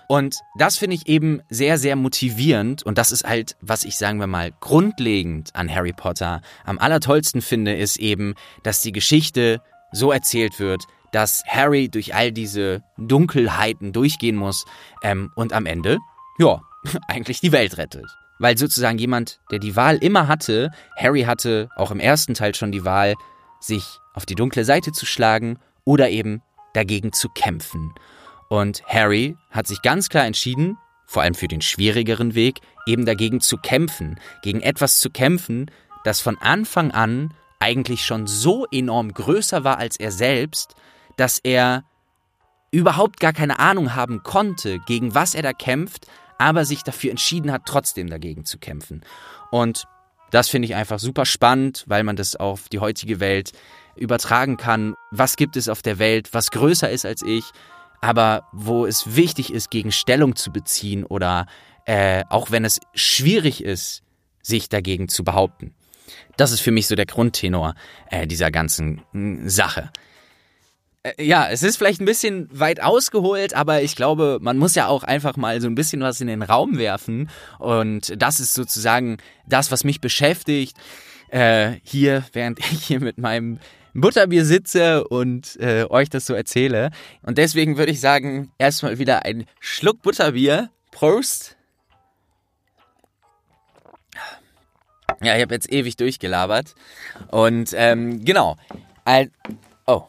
Und 0.08 0.40
das 0.58 0.76
finde 0.76 0.96
ich 0.96 1.08
eben 1.08 1.40
sehr, 1.49 1.78
sehr 1.78 1.96
motivierend. 1.96 2.82
Und 2.82 2.99
das 2.99 3.12
ist 3.12 3.25
halt, 3.25 3.56
was 3.61 3.84
ich 3.84 3.96
sagen 3.96 4.20
wir 4.20 4.26
mal 4.26 4.52
grundlegend 4.61 5.54
an 5.54 5.73
Harry 5.73 5.92
Potter 5.92 6.42
am 6.64 6.78
allertollsten 6.78 7.40
finde, 7.40 7.75
ist 7.75 7.96
eben, 7.96 8.34
dass 8.62 8.82
die 8.82 8.92
Geschichte 8.92 9.61
so 9.92 10.12
erzählt 10.12 10.58
wird, 10.61 10.84
dass 11.12 11.44
Harry 11.46 11.88
durch 11.88 12.14
all 12.14 12.32
diese 12.32 12.82
Dunkelheiten 12.99 13.92
durchgehen 13.92 14.37
muss 14.37 14.64
ähm, 15.02 15.30
und 15.37 15.52
am 15.52 15.66
Ende, 15.66 15.99
ja, 16.38 16.61
eigentlich 17.08 17.40
die 17.40 17.52
Welt 17.52 17.78
rettet. 17.78 18.06
Weil 18.40 18.58
sozusagen 18.58 18.99
jemand, 18.99 19.38
der 19.52 19.61
die 19.61 19.76
Wahl 19.76 19.96
immer 19.99 20.26
hatte, 20.26 20.70
Harry 20.96 21.23
hatte 21.23 21.68
auch 21.76 21.92
im 21.92 22.00
ersten 22.00 22.34
Teil 22.34 22.54
schon 22.54 22.73
die 22.73 22.84
Wahl, 22.84 23.14
sich 23.61 23.84
auf 24.12 24.26
die 24.26 24.34
dunkle 24.34 24.64
Seite 24.64 24.92
zu 24.92 25.06
schlagen 25.06 25.58
oder 25.84 26.11
eben 26.11 26.42
dagegen 26.75 27.12
zu 27.12 27.28
kämpfen. 27.28 27.94
Und 28.54 28.84
Harry 28.87 29.37
hat 29.50 29.66
sich 29.66 29.82
ganz 29.82 30.08
klar 30.08 30.26
entschieden, 30.26 30.78
vor 31.06 31.25
allem 31.25 31.34
für 31.34 31.49
den 31.49 31.61
schwierigeren 31.61 32.37
Weg, 32.37 32.61
eben 32.87 33.04
dagegen 33.04 33.40
zu 33.40 33.56
kämpfen, 33.56 34.20
gegen 34.42 34.61
etwas 34.61 35.00
zu 35.00 35.11
kämpfen, 35.11 35.73
das 36.04 36.20
von 36.20 36.38
Anfang 36.38 36.92
an 36.92 37.34
eigentlich 37.58 38.04
schon 38.06 38.28
so 38.28 38.64
enorm 38.70 39.12
größer 39.12 39.64
war 39.64 39.78
als 39.78 39.96
er 39.96 40.12
selbst, 40.12 40.76
dass 41.16 41.40
er 41.40 41.82
überhaupt 42.70 43.18
gar 43.18 43.32
keine 43.32 43.58
Ahnung 43.58 43.96
haben 43.96 44.23
konnte, 44.23 44.78
gegen 44.87 45.16
was 45.16 45.34
er 45.34 45.42
da 45.42 45.52
kämpft, 45.52 46.06
aber 46.38 46.64
sich 46.64 46.84
dafür 46.84 47.11
entschieden 47.11 47.50
hat, 47.50 47.62
trotzdem 47.66 48.08
dagegen 48.08 48.44
zu 48.44 48.58
kämpfen. 48.58 49.04
Und 49.50 49.88
das 50.30 50.49
finde 50.49 50.66
ich 50.66 50.76
einfach 50.76 51.00
super 51.00 51.26
spannend, 51.26 51.82
weil 51.88 52.04
man 52.04 52.14
das 52.14 52.37
auf 52.37 52.68
die 52.68 52.78
heutige 52.78 53.18
Welt 53.18 53.50
übertragen 53.96 54.56
kann. 54.56 54.94
Was 55.11 55.34
gibt 55.34 55.56
es 55.56 55.68
auf 55.68 55.82
der 55.82 55.99
Welt, 55.99 56.32
was 56.32 56.52
größer 56.52 56.88
ist 56.88 57.04
als 57.04 57.23
ich, 57.23 57.50
aber 58.04 58.49
wo 58.52 58.84
es 58.84 59.16
wichtig 59.16 59.50
ist, 59.50 59.70
gegen 59.70 59.90
Stellung 59.90 60.37
zu 60.37 60.52
beziehen 60.52 61.04
oder 61.04 61.46
äh, 61.87 62.23
auch 62.28 62.50
wenn 62.50 62.66
es 62.66 62.78
schwierig 62.92 63.64
ist, 63.64 64.02
sich 64.42 64.68
dagegen 64.68 65.08
zu 65.08 65.25
behaupten. 65.25 65.75
Das 66.37 66.52
ist 66.52 66.61
für 66.61 66.70
mich 66.70 66.87
so 66.87 66.96
der 66.96 67.06
Grundtenor 67.06 67.75
äh, 68.11 68.26
dieser 68.26 68.50
ganzen 68.50 69.00
äh, 69.14 69.49
Sache. 69.49 69.90
Äh, 71.02 71.25
ja, 71.25 71.49
es 71.49 71.62
ist 71.62 71.78
vielleicht 71.78 72.02
ein 72.02 72.04
bisschen 72.04 72.46
weit 72.52 72.82
ausgeholt, 72.82 73.54
aber 73.54 73.80
ich 73.80 73.96
glaube, 73.96 74.37
man 74.42 74.58
muss 74.58 74.75
ja 74.75 74.87
auch 74.87 75.04
einfach 75.04 75.38
mal 75.38 75.62
so 75.62 75.66
ein 75.66 75.75
bisschen 75.75 76.02
was 76.02 76.20
in 76.20 76.26
den 76.26 76.42
Raum 76.42 76.76
werfen. 76.76 77.30
Und 77.58 78.20
das 78.20 78.38
ist 78.38 78.52
sozusagen 78.52 79.16
das, 79.46 79.70
was 79.70 79.82
mich 79.82 80.02
beschäftigt. 80.02 80.76
Äh, 81.30 81.76
hier, 81.82 82.23
während 82.34 82.58
ich 82.70 82.84
hier 82.84 83.00
mit 83.00 83.16
meinem 83.16 83.61
Butterbier 83.94 84.44
sitze 84.44 85.06
und 85.06 85.56
äh, 85.60 85.86
euch 85.88 86.10
das 86.10 86.26
so 86.26 86.34
erzähle. 86.34 86.90
Und 87.22 87.38
deswegen 87.38 87.78
würde 87.78 87.92
ich 87.92 88.00
sagen, 88.00 88.52
erstmal 88.58 88.98
wieder 88.98 89.24
ein 89.24 89.46
Schluck 89.60 90.02
Butterbier. 90.02 90.70
Prost! 90.90 91.56
Ja, 95.22 95.36
ich 95.36 95.42
habe 95.42 95.54
jetzt 95.54 95.72
ewig 95.72 95.96
durchgelabert. 95.96 96.74
Und 97.30 97.70
ähm, 97.74 98.24
genau. 98.24 98.56
Al 99.04 99.30
oh, 99.86 100.04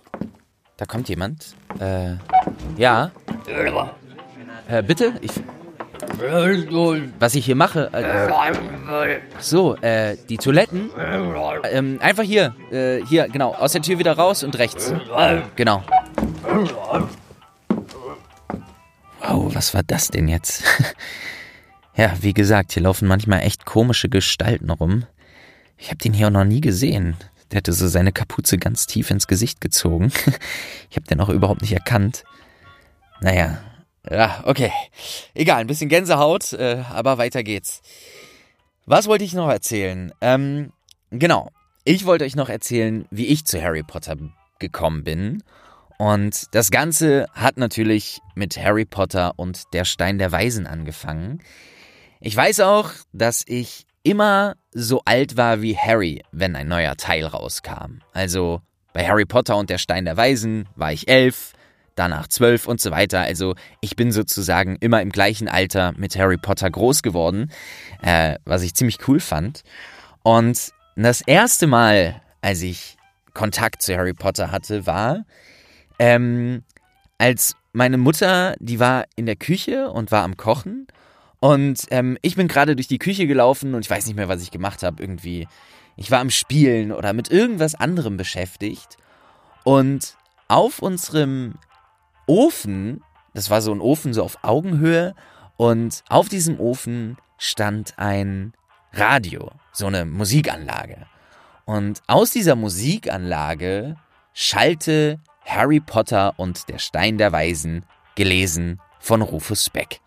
da 0.77 0.85
kommt 0.85 1.07
jemand. 1.07 1.55
Äh, 1.79 2.15
ja. 2.77 3.11
Äh, 4.67 4.83
bitte? 4.83 5.13
Ich, 5.21 5.31
was 7.19 7.35
ich 7.35 7.45
hier 7.45 7.55
mache. 7.55 7.91
Äh, 7.93 9.19
so, 9.39 9.75
äh, 9.77 10.17
die 10.29 10.37
Toiletten. 10.37 10.89
Ähm, 11.71 11.99
einfach 12.01 12.23
hier. 12.23 12.55
Äh, 12.71 13.01
hier, 13.05 13.27
genau. 13.29 13.53
Aus 13.53 13.73
der 13.73 13.81
Tür 13.81 13.99
wieder 13.99 14.13
raus 14.13 14.43
und 14.43 14.57
rechts. 14.57 14.93
Genau. 15.55 15.83
Oh, 19.29 19.49
was 19.53 19.73
war 19.73 19.83
das 19.83 20.09
denn 20.09 20.27
jetzt? 20.27 20.63
ja, 21.95 22.13
wie 22.21 22.33
gesagt, 22.33 22.73
hier 22.73 22.83
laufen 22.83 23.07
manchmal 23.07 23.41
echt 23.41 23.65
komische 23.65 24.09
Gestalten 24.09 24.69
rum. 24.69 25.05
Ich 25.77 25.87
habe 25.87 25.97
den 25.97 26.13
hier 26.13 26.27
auch 26.27 26.31
noch 26.31 26.45
nie 26.45 26.61
gesehen. 26.61 27.17
Der 27.51 27.57
hatte 27.57 27.73
so 27.73 27.87
seine 27.87 28.11
Kapuze 28.11 28.57
ganz 28.57 28.87
tief 28.87 29.11
ins 29.11 29.27
Gesicht 29.27 29.61
gezogen. 29.61 30.11
Ich 30.89 30.97
habe 30.97 31.07
den 31.07 31.19
auch 31.19 31.27
überhaupt 31.27 31.61
nicht 31.61 31.73
erkannt. 31.73 32.23
Naja, 33.19 33.57
ja, 34.09 34.43
okay. 34.45 34.71
Egal, 35.33 35.61
ein 35.61 35.67
bisschen 35.67 35.89
Gänsehaut, 35.89 36.53
äh, 36.53 36.83
aber 36.89 37.17
weiter 37.17 37.43
geht's. 37.43 37.81
Was 38.85 39.07
wollte 39.07 39.23
ich 39.23 39.33
noch 39.33 39.49
erzählen? 39.49 40.11
Ähm, 40.21 40.71
genau. 41.09 41.51
Ich 41.83 42.05
wollte 42.05 42.25
euch 42.25 42.35
noch 42.35 42.49
erzählen, 42.49 43.05
wie 43.11 43.27
ich 43.27 43.45
zu 43.45 43.61
Harry 43.61 43.83
Potter 43.83 44.15
gekommen 44.59 45.03
bin. 45.03 45.43
Und 45.97 46.53
das 46.53 46.71
Ganze 46.71 47.27
hat 47.33 47.57
natürlich 47.57 48.19
mit 48.35 48.57
Harry 48.57 48.85
Potter 48.85 49.33
und 49.37 49.73
der 49.73 49.85
Stein 49.85 50.17
der 50.17 50.31
Weisen 50.31 50.67
angefangen. 50.67 51.41
Ich 52.19 52.35
weiß 52.35 52.61
auch, 52.61 52.91
dass 53.13 53.43
ich 53.47 53.85
immer 54.03 54.55
so 54.71 55.01
alt 55.05 55.37
war 55.37 55.61
wie 55.61 55.77
Harry, 55.77 56.23
wenn 56.31 56.55
ein 56.55 56.67
neuer 56.67 56.95
Teil 56.95 57.25
rauskam. 57.25 58.01
Also 58.13 58.61
bei 58.93 59.07
Harry 59.07 59.25
Potter 59.25 59.57
und 59.57 59.69
der 59.69 59.77
Stein 59.77 60.05
der 60.05 60.15
Weisen 60.15 60.69
war 60.75 60.91
ich 60.93 61.07
elf, 61.07 61.53
danach 61.95 62.27
zwölf 62.27 62.67
und 62.67 62.81
so 62.81 62.91
weiter. 62.91 63.21
Also 63.21 63.55
ich 63.81 63.95
bin 63.95 64.11
sozusagen 64.11 64.77
immer 64.79 65.01
im 65.01 65.11
gleichen 65.11 65.47
Alter 65.47 65.93
mit 65.97 66.17
Harry 66.17 66.37
Potter 66.37 66.69
groß 66.69 67.01
geworden, 67.01 67.51
äh, 68.01 68.35
was 68.45 68.63
ich 68.63 68.73
ziemlich 68.73 69.07
cool 69.07 69.19
fand. 69.19 69.63
Und 70.23 70.71
das 70.95 71.21
erste 71.21 71.67
Mal, 71.67 72.21
als 72.41 72.61
ich 72.61 72.97
Kontakt 73.33 73.81
zu 73.81 73.95
Harry 73.95 74.13
Potter 74.13 74.51
hatte, 74.51 74.85
war, 74.85 75.25
ähm, 75.99 76.63
als 77.17 77.55
meine 77.73 77.97
Mutter, 77.97 78.55
die 78.59 78.79
war 78.79 79.05
in 79.15 79.25
der 79.25 79.35
Küche 79.35 79.89
und 79.89 80.11
war 80.11 80.23
am 80.23 80.37
Kochen 80.37 80.87
und 81.45 81.85
ähm, 81.91 82.17
ich 82.23 82.35
bin 82.35 82.47
gerade 82.47 82.75
durch 82.75 82.87
die 82.87 82.97
Küche 82.97 83.27
gelaufen 83.27 83.75
und 83.75 83.81
ich 83.85 83.89
weiß 83.91 84.07
nicht 84.07 84.15
mehr, 84.15 84.27
was 84.27 84.41
ich 84.41 84.49
gemacht 84.49 84.81
habe. 84.81 85.03
Irgendwie, 85.03 85.47
ich 85.95 86.09
war 86.09 86.19
am 86.19 86.31
Spielen 86.31 86.91
oder 86.91 87.13
mit 87.13 87.29
irgendwas 87.29 87.75
anderem 87.75 88.17
beschäftigt. 88.17 88.97
Und 89.63 90.15
auf 90.47 90.79
unserem 90.79 91.55
Ofen, 92.27 93.03
das 93.33 93.49
war 93.49 93.61
so 93.61 93.73
ein 93.73 93.81
Ofen 93.81 94.13
so 94.13 94.23
auf 94.23 94.39
Augenhöhe, 94.43 95.15
und 95.57 96.03
auf 96.09 96.27
diesem 96.27 96.59
Ofen 96.59 97.17
stand 97.37 97.93
ein 97.97 98.53
Radio, 98.93 99.51
so 99.71 99.87
eine 99.87 100.05
Musikanlage. 100.05 101.05
Und 101.65 102.01
aus 102.07 102.31
dieser 102.31 102.55
Musikanlage 102.55 103.95
schallte 104.33 105.19
Harry 105.45 105.79
Potter 105.79 106.33
und 106.37 106.69
der 106.69 106.79
Stein 106.79 107.17
der 107.17 107.31
Weisen, 107.31 107.85
gelesen 108.15 108.79
von 108.99 109.21
Rufus 109.21 109.69
Beck. 109.69 109.99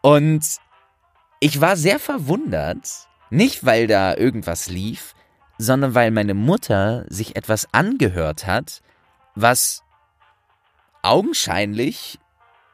Und 0.00 0.44
ich 1.40 1.60
war 1.60 1.76
sehr 1.76 1.98
verwundert, 1.98 2.88
nicht 3.30 3.64
weil 3.64 3.86
da 3.86 4.16
irgendwas 4.16 4.68
lief, 4.68 5.14
sondern 5.58 5.94
weil 5.94 6.10
meine 6.10 6.34
Mutter 6.34 7.04
sich 7.08 7.36
etwas 7.36 7.68
angehört 7.72 8.46
hat, 8.46 8.80
was 9.34 9.82
augenscheinlich 11.02 12.18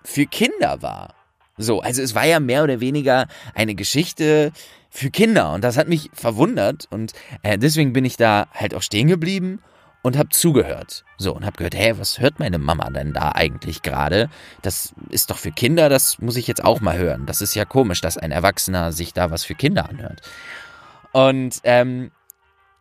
für 0.03 0.27
Kinder 0.27 0.83
war. 0.83 1.15
So, 1.57 1.81
also 1.81 2.03
es 2.03 2.15
war 2.15 2.25
ja 2.25 2.41
mehr 2.41 2.65
oder 2.65 2.81
weniger 2.81 3.27
eine 3.55 3.75
Geschichte 3.75 4.53
für 4.91 5.11
Kinder 5.11 5.53
und 5.53 5.63
das 5.63 5.77
hat 5.77 5.89
mich 5.89 6.11
verwundert 6.13 6.87
und 6.91 7.13
äh, 7.43 7.59
deswegen 7.59 7.93
bin 7.93 8.05
ich 8.05 8.17
da 8.17 8.47
halt 8.53 8.75
auch 8.75 8.83
stehen 8.83 9.09
geblieben 9.09 9.61
und 10.03 10.19
habe 10.19 10.29
zugehört. 10.29 11.05
So, 11.17 11.35
und 11.35 11.47
habe 11.47 11.57
gehört, 11.57 11.75
hä, 11.75 11.95
was 11.97 12.19
hört 12.19 12.39
meine 12.39 12.59
Mama 12.59 12.91
denn 12.91 13.13
da 13.13 13.33
eigentlich 13.33 13.83
gerade? 13.83 14.29
Das 14.63 14.95
ist 15.09 15.31
doch 15.31 15.39
für 15.39 15.51
Kinder, 15.51 15.89
das 15.89 16.19
muss 16.19 16.37
ich 16.37 16.47
jetzt 16.47 16.63
auch 16.63 16.81
mal 16.81 16.99
hören. 16.99 17.25
Das 17.25 17.41
ist 17.41 17.55
ja 17.55 17.65
komisch, 17.65 18.01
dass 18.03 18.19
ein 18.19 18.31
Erwachsener 18.31 18.93
sich 18.93 19.15
da 19.15 19.31
was 19.31 19.45
für 19.45 19.55
Kinder 19.55 19.89
anhört. 19.89 20.21
Und 21.13 21.61
ähm, 21.65 22.11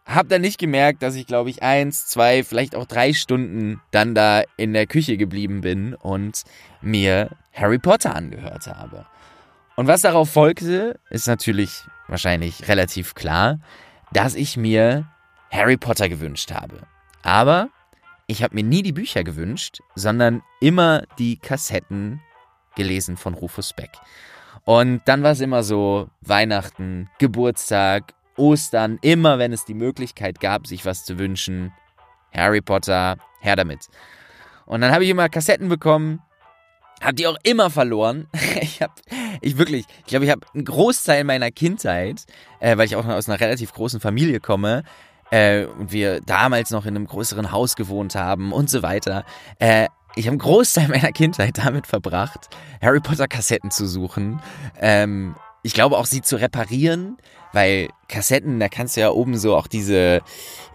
hab 0.05 0.27
dann 0.29 0.41
nicht 0.41 0.57
gemerkt, 0.57 1.01
dass 1.01 1.15
ich, 1.15 1.27
glaube 1.27 1.50
ich, 1.50 1.63
eins, 1.63 2.07
zwei, 2.07 2.43
vielleicht 2.43 2.75
auch 2.75 2.86
drei 2.86 3.13
Stunden 3.13 3.81
dann 3.91 4.15
da 4.15 4.43
in 4.57 4.74
der 4.74 4.86
Küche 4.86 5.17
geblieben 5.17 5.62
bin 5.62 5.95
und 5.95 6.43
mir 6.81 7.29
Harry 7.53 7.79
Potter 7.79 8.15
angehört 8.15 8.67
habe. 8.67 9.05
Und 9.75 9.88
was 9.88 10.01
darauf 10.01 10.29
folgte, 10.29 11.00
ist 11.10 11.27
natürlich 11.27 11.83
wahrscheinlich 12.07 12.67
relativ 12.67 13.15
klar, 13.15 13.60
dass 14.12 14.36
ich 14.36 14.57
mir 14.57 15.07
Harry 15.51 15.77
Potter 15.77 16.10
gewünscht 16.10 16.51
habe. 16.51 16.81
Aber 17.24 17.69
ich 18.27 18.43
habe 18.43 18.55
mir 18.55 18.63
nie 18.63 18.83
die 18.83 18.91
Bücher 18.91 19.24
gewünscht, 19.24 19.79
sondern 19.95 20.41
immer 20.60 21.03
die 21.17 21.38
Kassetten 21.38 22.22
gelesen 22.75 23.17
von 23.17 23.33
Rufus 23.33 23.74
Beck. 23.74 23.91
Und 24.65 25.01
dann 25.05 25.24
war 25.24 25.31
es 25.31 25.41
immer 25.41 25.63
so 25.63 26.10
Weihnachten, 26.22 27.10
Geburtstag, 27.19 28.13
Ostern, 28.38 29.00
immer 29.02 29.40
wenn 29.40 29.54
es 29.54 29.66
die 29.66 29.74
Möglichkeit 29.74 30.40
gab, 30.40 30.68
sich 30.68 30.86
was 30.86 31.06
zu 31.06 31.20
wünschen, 31.20 31.72
Harry 32.34 32.62
Potter, 32.62 33.18
her 33.40 33.56
damit. 33.56 33.88
Und 34.66 34.82
dann 34.82 34.92
habe 34.92 35.04
ich 35.04 35.10
immer 35.10 35.30
Kassetten 35.30 35.70
bekommen, 35.70 36.22
habe 37.02 37.16
die 37.16 37.28
auch 37.28 37.38
immer 37.44 37.70
verloren. 37.70 38.28
Ich 38.62 38.82
habe, 38.82 38.94
ich 39.42 39.58
wirklich, 39.58 39.86
ich 40.00 40.06
glaube, 40.06 40.25
ich 40.25 40.32
habe 40.32 40.42
einen 40.54 40.66
Großteil 40.66 41.24
meiner 41.25 41.52
Kindheit, 41.52 42.25
äh, 42.60 42.75
weil 42.78 42.86
ich 42.86 42.96
auch 42.96 43.06
aus 43.06 43.30
einer 43.30 43.40
relativ 43.40 43.72
großen 43.74 44.00
Familie 44.00 44.40
komme, 44.40 44.84
äh, 45.34 45.66
und 45.66 45.92
wir 45.92 46.22
damals 46.22 46.70
noch 46.70 46.86
in 46.86 46.96
einem 46.96 47.08
größeren 47.08 47.52
Haus 47.52 47.75
gewohnt 47.75 48.13
haben 48.16 48.52
und 48.52 48.70
so 48.70 48.84
weiter. 48.84 49.25
Äh, 49.58 49.88
ich 50.16 50.25
habe 50.25 50.34
einen 50.34 50.40
Großteil 50.40 50.88
meiner 50.90 51.12
Kindheit 51.12 51.58
damit 51.58 51.88
verbracht, 51.88 52.50
Harry 52.82 53.00
Potter 53.00 53.28
Kassetten 53.28 53.72
zu 53.72 53.88
suchen. 53.88 54.42
Ähm, 54.80 55.36
ich 55.63 55.74
glaube 55.74 55.98
auch 55.98 56.06
sie 56.06 56.22
zu 56.22 56.36
reparieren, 56.36 57.18
weil 57.53 57.89
Kassetten, 58.10 58.60
da 58.60 58.67
kannst 58.67 58.98
du 58.98 59.01
ja 59.01 59.10
oben 59.12 59.38
so 59.38 59.55
auch 59.55 59.67
diese, 59.67 60.22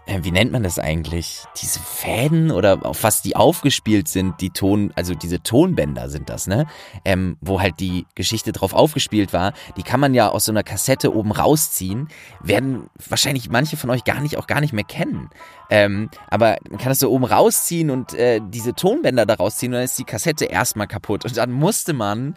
äh, 0.05 0.19
wie 0.23 0.31
nennt 0.31 0.51
man 0.51 0.63
das 0.63 0.79
eigentlich? 0.79 1.43
Diese 1.61 1.79
Fäden 1.79 2.51
oder 2.51 2.85
auf 2.85 3.03
was 3.03 3.21
die 3.21 3.35
aufgespielt 3.35 4.07
sind, 4.07 4.41
die 4.41 4.49
Ton, 4.49 4.91
also 4.95 5.13
diese 5.13 5.43
Tonbänder 5.43 6.09
sind 6.09 6.29
das, 6.29 6.47
ne? 6.47 6.67
Ähm, 7.05 7.37
wo 7.41 7.61
halt 7.61 7.79
die 7.79 8.05
Geschichte 8.15 8.51
drauf 8.51 8.73
aufgespielt 8.73 9.31
war, 9.31 9.53
die 9.77 9.83
kann 9.83 9.99
man 9.99 10.13
ja 10.13 10.29
aus 10.29 10.45
so 10.45 10.51
einer 10.51 10.63
Kassette 10.63 11.13
oben 11.13 11.31
rausziehen, 11.31 12.07
werden 12.41 12.89
wahrscheinlich 13.07 13.49
manche 13.49 13.77
von 13.77 13.89
euch 13.89 14.03
gar 14.03 14.21
nicht, 14.21 14.37
auch 14.37 14.47
gar 14.47 14.61
nicht 14.61 14.73
mehr 14.73 14.83
kennen. 14.83 15.29
Ähm, 15.69 16.09
aber 16.29 16.57
man 16.69 16.79
kann 16.79 16.89
das 16.89 16.99
so 16.99 17.11
oben 17.11 17.25
rausziehen 17.25 17.89
und 17.89 18.13
äh, 18.13 18.41
diese 18.43 18.73
Tonbänder 18.73 19.25
da 19.25 19.35
rausziehen 19.35 19.73
und 19.73 19.77
dann 19.77 19.85
ist 19.85 19.99
die 19.99 20.05
Kassette 20.05 20.45
erstmal 20.45 20.87
kaputt. 20.87 21.25
Und 21.25 21.37
dann 21.37 21.51
musste 21.51 21.93
man 21.93 22.35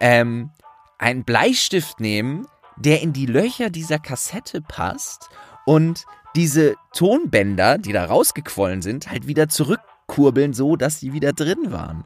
ähm, 0.00 0.50
einen 0.98 1.24
Bleistift 1.24 2.00
nehmen, 2.00 2.46
der 2.82 3.00
in 3.02 3.12
die 3.12 3.26
Löcher 3.26 3.70
dieser 3.70 3.98
Kassette 3.98 4.60
passt 4.60 5.28
und 5.64 6.04
diese 6.34 6.74
Tonbänder, 6.94 7.78
die 7.78 7.92
da 7.92 8.04
rausgequollen 8.06 8.82
sind, 8.82 9.10
halt 9.10 9.26
wieder 9.26 9.48
zurückkurbeln, 9.48 10.52
so 10.54 10.76
dass 10.76 10.98
sie 11.00 11.12
wieder 11.12 11.32
drin 11.32 11.70
waren. 11.70 12.04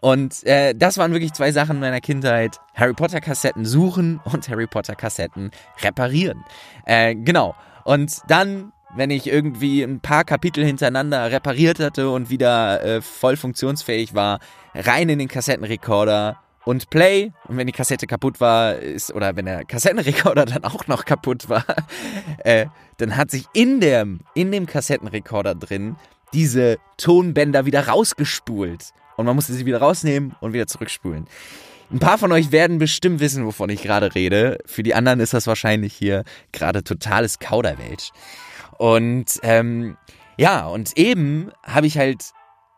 Und 0.00 0.44
äh, 0.44 0.74
das 0.74 0.98
waren 0.98 1.12
wirklich 1.12 1.32
zwei 1.32 1.52
Sachen 1.52 1.78
meiner 1.78 2.00
Kindheit. 2.00 2.58
Harry 2.74 2.92
Potter 2.92 3.20
Kassetten 3.20 3.64
suchen 3.64 4.20
und 4.24 4.48
Harry 4.48 4.66
Potter 4.66 4.96
Kassetten 4.96 5.52
reparieren. 5.80 6.44
Äh, 6.86 7.14
genau. 7.14 7.54
Und 7.84 8.18
dann, 8.26 8.72
wenn 8.96 9.10
ich 9.10 9.28
irgendwie 9.28 9.82
ein 9.82 10.00
paar 10.00 10.24
Kapitel 10.24 10.64
hintereinander 10.64 11.30
repariert 11.30 11.78
hatte 11.78 12.10
und 12.10 12.30
wieder 12.30 12.84
äh, 12.84 13.00
voll 13.00 13.36
funktionsfähig 13.36 14.12
war, 14.12 14.40
rein 14.74 15.08
in 15.08 15.20
den 15.20 15.28
Kassettenrekorder 15.28 16.41
und 16.64 16.90
Play. 16.90 17.32
Und 17.48 17.56
wenn 17.56 17.66
die 17.66 17.72
Kassette 17.72 18.06
kaputt 18.06 18.40
war, 18.40 18.76
ist, 18.76 19.12
oder 19.12 19.36
wenn 19.36 19.46
der 19.46 19.64
Kassettenrekorder 19.64 20.44
dann 20.46 20.64
auch 20.64 20.86
noch 20.86 21.04
kaputt 21.04 21.48
war, 21.48 21.64
äh, 22.44 22.66
dann 22.98 23.16
hat 23.16 23.30
sich 23.30 23.46
in 23.52 23.80
dem, 23.80 24.20
in 24.34 24.52
dem 24.52 24.66
Kassettenrekorder 24.66 25.54
drin 25.54 25.96
diese 26.32 26.78
Tonbänder 26.96 27.66
wieder 27.66 27.88
rausgespult. 27.88 28.90
Und 29.16 29.26
man 29.26 29.36
musste 29.36 29.52
sie 29.52 29.66
wieder 29.66 29.78
rausnehmen 29.78 30.34
und 30.40 30.52
wieder 30.52 30.66
zurückspulen. 30.66 31.26
Ein 31.90 31.98
paar 31.98 32.16
von 32.16 32.32
euch 32.32 32.52
werden 32.52 32.78
bestimmt 32.78 33.20
wissen, 33.20 33.44
wovon 33.44 33.68
ich 33.68 33.82
gerade 33.82 34.14
rede. 34.14 34.58
Für 34.64 34.82
die 34.82 34.94
anderen 34.94 35.20
ist 35.20 35.34
das 35.34 35.46
wahrscheinlich 35.46 35.92
hier 35.92 36.24
gerade 36.50 36.82
totales 36.82 37.38
Kauderwelsch. 37.38 38.10
Und 38.78 39.38
ähm, 39.42 39.98
ja, 40.38 40.66
und 40.66 40.96
eben 40.96 41.52
habe 41.62 41.86
ich 41.86 41.98
halt 41.98 42.32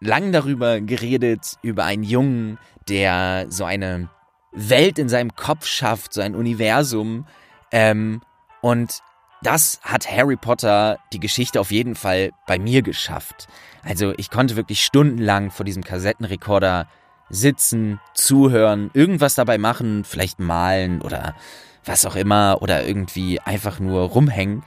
lang 0.05 0.33
darüber 0.33 0.81
geredet, 0.81 1.57
über 1.63 1.85
einen 1.85 2.03
Jungen, 2.03 2.59
der 2.89 3.47
so 3.49 3.65
eine 3.65 4.09
Welt 4.53 4.99
in 4.99 5.09
seinem 5.09 5.35
Kopf 5.35 5.67
schafft, 5.67 6.13
so 6.13 6.21
ein 6.21 6.35
Universum. 6.35 7.27
Ähm, 7.73 8.23
und 8.61 9.01
das 9.43 9.81
hat 9.83 10.11
Harry 10.11 10.37
Potter 10.37 10.99
die 11.13 11.21
Geschichte 11.21 11.61
auf 11.61 11.71
jeden 11.71 11.95
Fall 11.95 12.31
bei 12.47 12.59
mir 12.59 12.83
geschafft. 12.83 13.49
Also 13.83 14.15
ich 14.17 14.31
konnte 14.31 14.57
wirklich 14.57 14.85
stundenlang 14.85 15.51
vor 15.51 15.65
diesem 15.65 15.85
Kassettenrekorder 15.85 16.89
sitzen, 17.29 18.01
zuhören, 18.15 18.91
irgendwas 18.95 19.35
dabei 19.35 19.59
machen, 19.59 20.05
vielleicht 20.05 20.39
malen 20.41 21.03
oder 21.03 21.35
was 21.85 22.07
auch 22.07 22.17
immer 22.17 22.59
oder 22.63 22.87
irgendwie 22.87 23.41
einfach 23.41 23.81
nur 23.81 24.03
rumhängen 24.03 24.63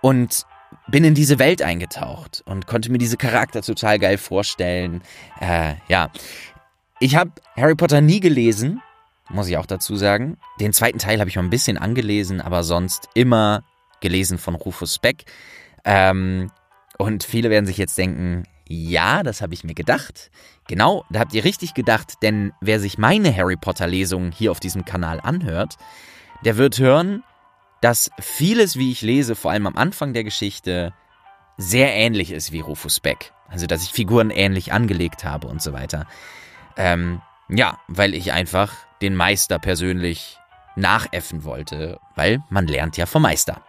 und 0.00 0.46
bin 0.88 1.04
in 1.04 1.14
diese 1.14 1.38
Welt 1.38 1.62
eingetaucht 1.62 2.42
und 2.46 2.66
konnte 2.66 2.90
mir 2.90 2.98
diese 2.98 3.16
Charakter 3.16 3.62
total 3.62 3.98
geil 3.98 4.18
vorstellen. 4.18 5.02
Äh, 5.40 5.74
ja, 5.88 6.10
ich 6.98 7.16
habe 7.16 7.32
Harry 7.56 7.74
Potter 7.74 8.00
nie 8.00 8.20
gelesen, 8.20 8.82
muss 9.28 9.48
ich 9.48 9.56
auch 9.56 9.66
dazu 9.66 9.96
sagen. 9.96 10.36
Den 10.60 10.72
zweiten 10.72 10.98
Teil 10.98 11.20
habe 11.20 11.30
ich 11.30 11.36
mal 11.36 11.42
ein 11.42 11.50
bisschen 11.50 11.78
angelesen, 11.78 12.40
aber 12.40 12.64
sonst 12.64 13.08
immer 13.14 13.62
gelesen 14.00 14.38
von 14.38 14.54
Rufus 14.54 14.98
Beck. 14.98 15.24
Ähm, 15.84 16.50
und 16.98 17.24
viele 17.24 17.50
werden 17.50 17.66
sich 17.66 17.78
jetzt 17.78 17.96
denken, 17.96 18.44
ja, 18.68 19.22
das 19.22 19.42
habe 19.42 19.54
ich 19.54 19.64
mir 19.64 19.74
gedacht. 19.74 20.30
Genau, 20.68 21.04
da 21.10 21.20
habt 21.20 21.34
ihr 21.34 21.44
richtig 21.44 21.74
gedacht, 21.74 22.14
denn 22.22 22.52
wer 22.60 22.78
sich 22.78 22.98
meine 22.98 23.34
Harry 23.34 23.56
Potter 23.56 23.86
Lesung 23.86 24.30
hier 24.30 24.52
auf 24.52 24.60
diesem 24.60 24.84
Kanal 24.84 25.20
anhört, 25.20 25.76
der 26.44 26.56
wird 26.56 26.78
hören, 26.78 27.24
dass 27.80 28.10
vieles, 28.20 28.76
wie 28.76 28.92
ich 28.92 29.02
lese, 29.02 29.34
vor 29.34 29.50
allem 29.50 29.66
am 29.66 29.76
Anfang 29.76 30.12
der 30.12 30.24
Geschichte, 30.24 30.92
sehr 31.56 31.94
ähnlich 31.94 32.30
ist 32.30 32.52
wie 32.52 32.60
Rufus 32.60 33.00
Beck. 33.00 33.32
Also, 33.48 33.66
dass 33.66 33.82
ich 33.82 33.90
Figuren 33.90 34.30
ähnlich 34.30 34.72
angelegt 34.72 35.24
habe 35.24 35.46
und 35.46 35.60
so 35.60 35.72
weiter. 35.72 36.06
Ähm, 36.76 37.20
ja, 37.48 37.78
weil 37.88 38.14
ich 38.14 38.32
einfach 38.32 38.72
den 39.02 39.16
Meister 39.16 39.58
persönlich 39.58 40.38
nachäffen 40.76 41.44
wollte, 41.44 41.98
weil 42.14 42.42
man 42.48 42.66
lernt 42.66 42.96
ja 42.96 43.06
vom 43.06 43.22
Meister. 43.22 43.60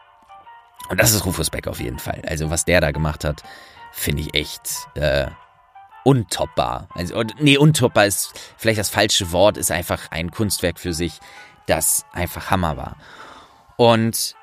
Und 0.89 1.00
das 1.00 1.13
ist 1.13 1.26
Rufus 1.26 1.50
Beck 1.50 1.67
auf 1.67 1.80
jeden 1.80 2.00
Fall. 2.00 2.21
Also 2.28 2.50
was 2.50 2.65
der 2.65 2.82
da 2.82 2.91
gemacht 2.91 3.24
hat, 3.24 3.43
finde 3.91 4.21
ich 4.21 4.34
echt 4.36 4.88
äh, 4.95 5.28
untoppbar. 6.04 6.88
Also, 6.93 7.24
nee, 7.39 7.58
untoppbar 7.58 8.06
ist 8.06 8.34
vielleicht 8.58 8.80
das 8.80 8.89
falsche 8.89 9.32
Wort, 9.32 9.58
ist 9.58 9.71
einfach 9.71 10.12
ein 10.12 10.32
Kunstwerk 10.32 10.80
für 10.80 10.93
sich, 10.93 11.19
das 11.65 12.06
einfach 12.13 12.52
Hammer 12.52 12.78
war. 12.78 12.97
Und 13.82 14.36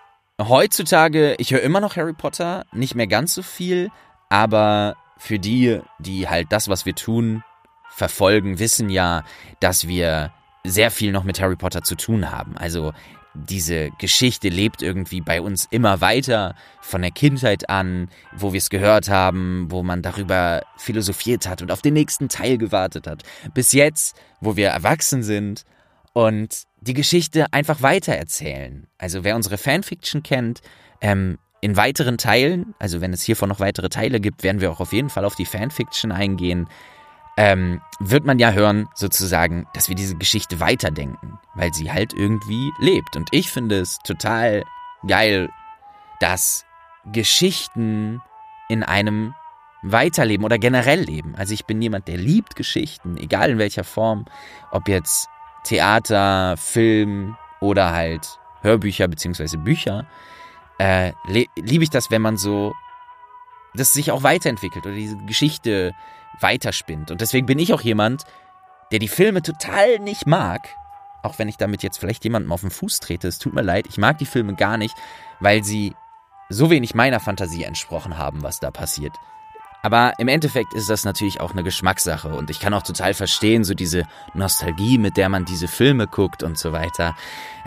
heutzutage, 0.43 1.37
ich 1.39 1.53
höre 1.53 1.61
immer 1.61 1.79
noch 1.79 1.95
Harry 1.95 2.13
Potter, 2.13 2.67
nicht 2.73 2.97
mehr 2.97 3.07
ganz 3.07 3.35
so 3.35 3.43
viel, 3.43 3.89
aber 4.29 4.97
für 5.17 5.39
die, 5.39 5.79
die 6.01 6.29
halt 6.29 6.49
das, 6.51 6.69
was 6.69 6.87
wir 6.87 6.97
tun, 6.97 7.45
verfolgen, 7.89 8.59
wissen 8.59 8.91
ja, 8.91 9.23
dass 9.61 9.87
wir 9.87 10.33
sehr 10.65 10.91
viel 10.91 11.13
noch 11.13 11.23
mit 11.23 11.41
Harry 11.41 11.55
Potter 11.55 11.83
zu 11.83 11.95
tun 11.95 12.33
haben. 12.33 12.57
Also 12.57 12.93
diese 13.33 13.91
Geschichte 14.01 14.49
lebt 14.49 14.83
irgendwie 14.83 15.21
bei 15.21 15.41
uns 15.41 15.69
immer 15.71 16.01
weiter 16.01 16.57
von 16.81 17.03
der 17.03 17.13
Kindheit 17.13 17.71
an, 17.71 18.11
wo 18.35 18.53
wir 18.53 18.59
es 18.59 18.71
gehört 18.71 19.09
haben, 19.09 19.69
wo 19.71 19.85
man 19.85 20.03
darüber 20.03 20.63
philosophiert 20.79 21.47
hat 21.47 21.63
und 21.63 21.71
auf 21.71 21.81
den 21.81 21.95
nächsten 21.95 22.29
Teil 22.29 22.59
gewartet 22.59 23.07
hat. 23.07 23.23
Bis 23.55 23.71
jetzt, 23.71 24.21
wo 24.41 24.57
wir 24.57 24.71
erwachsen 24.71 25.23
sind 25.23 25.65
und 26.19 26.65
die 26.81 26.95
Geschichte 26.95 27.47
einfach 27.53 27.81
weitererzählen. 27.81 28.89
Also 28.99 29.23
wer 29.23 29.37
unsere 29.37 29.57
Fanfiction 29.57 30.25
kennt, 30.25 30.63
ähm, 31.01 31.39
in 31.61 31.77
weiteren 31.77 32.19
Teilen, 32.19 32.75
also 32.81 33.01
wenn 33.01 33.13
es 33.13 33.23
hiervon 33.23 33.49
noch 33.49 33.61
weitere 33.61 33.89
Teile 33.89 34.19
gibt, 34.19 34.43
werden 34.43 34.61
wir 34.61 34.73
auch 34.73 34.81
auf 34.81 34.93
jeden 34.93 35.11
Fall 35.11 35.25
auf 35.25 35.37
die 35.37 35.47
Fanfiction 35.47 36.11
eingehen 36.11 36.69
ähm, 37.37 37.81
wird 38.01 38.25
man 38.25 38.41
ja 38.41 38.51
hören, 38.51 38.89
sozusagen, 38.97 39.69
dass 39.73 39.89
wir 39.89 39.95
diese 39.95 40.17
Geschichte 40.17 40.59
weiterdenken, 40.59 41.39
weil 41.55 41.73
sie 41.73 41.93
halt 41.93 42.13
irgendwie 42.13 42.73
lebt. 42.81 43.15
Und 43.15 43.29
ich 43.31 43.49
finde 43.49 43.79
es 43.79 43.99
total 44.01 44.65
geil, 45.07 45.49
dass 46.19 46.67
Geschichten 47.13 48.21
in 48.69 48.83
einem 48.83 49.35
weiterleben 49.83 50.45
oder 50.45 50.59
generell 50.59 51.01
leben. 51.01 51.37
Also 51.37 51.55
ich 51.55 51.65
bin 51.65 51.81
jemand, 51.81 52.09
der 52.09 52.17
liebt 52.17 52.57
Geschichten, 52.57 53.17
egal 53.17 53.51
in 53.51 53.59
welcher 53.59 53.85
Form, 53.85 54.25
ob 54.73 54.89
jetzt 54.89 55.29
Theater, 55.69 56.57
Film 56.57 57.37
oder 57.61 57.93
halt 57.93 58.39
Hörbücher 58.63 59.09
beziehungsweise 59.09 59.59
Bücher. 59.59 60.07
Äh, 60.79 61.13
liebe 61.57 61.85
ich 61.85 61.91
das, 61.91 62.11
wenn 62.11 62.23
man 62.23 62.37
so 62.37 62.73
das 63.75 63.93
sich 63.93 64.11
auch 64.11 64.23
weiterentwickelt 64.23 64.87
oder 64.87 64.95
diese 64.95 65.17
Geschichte 65.19 65.95
weiterspinnt. 66.41 67.11
Und 67.11 67.21
deswegen 67.21 67.47
bin 67.47 67.59
ich 67.59 67.73
auch 67.75 67.83
jemand, 67.83 68.25
der 68.91 68.99
die 68.99 69.09
Filme 69.09 69.43
total 69.43 69.99
nicht 69.99 70.27
mag. 70.27 70.69
Auch 71.23 71.39
wenn 71.39 71.49
ich 71.49 71.57
damit 71.57 71.83
jetzt 71.83 71.99
vielleicht 71.99 72.25
jemandem 72.25 72.53
auf 72.53 72.63
den 72.63 72.71
Fuß 72.71 73.01
trete, 73.01 73.29
es 73.29 73.39
tut 73.39 73.53
mir 73.53 73.63
leid, 73.63 73.87
ich 73.89 73.99
mag 73.99 74.19
die 74.19 74.27
Filme 74.27 74.55
gar 74.55 74.77
nicht, 74.77 74.95
weil 75.41 75.65
sie 75.65 75.95
so 76.49 76.71
wenig 76.71 76.95
meiner 76.95 77.21
Fantasie 77.21 77.65
entsprochen 77.65 78.17
haben, 78.17 78.43
was 78.43 78.61
da 78.61 78.71
passiert. 78.71 79.15
Aber 79.89 80.13
im 80.19 80.29
Endeffekt 80.29 80.75
ist 80.75 80.91
das 80.91 81.07
natürlich 81.07 81.41
auch 81.41 81.53
eine 81.53 81.65
Geschmackssache 81.65 82.29
und 82.29 82.51
ich 82.51 82.61
kann 82.61 82.75
auch 82.75 82.83
total 82.83 83.15
verstehen, 83.15 83.65
so 83.65 83.73
diese 83.73 84.05
Nostalgie, 84.35 84.99
mit 84.99 85.17
der 85.17 85.31
man 85.31 85.47
diese 85.47 85.67
Filme 85.67 86.07
guckt 86.07 86.43
und 86.43 86.59
so 86.59 86.73
weiter. 86.73 87.17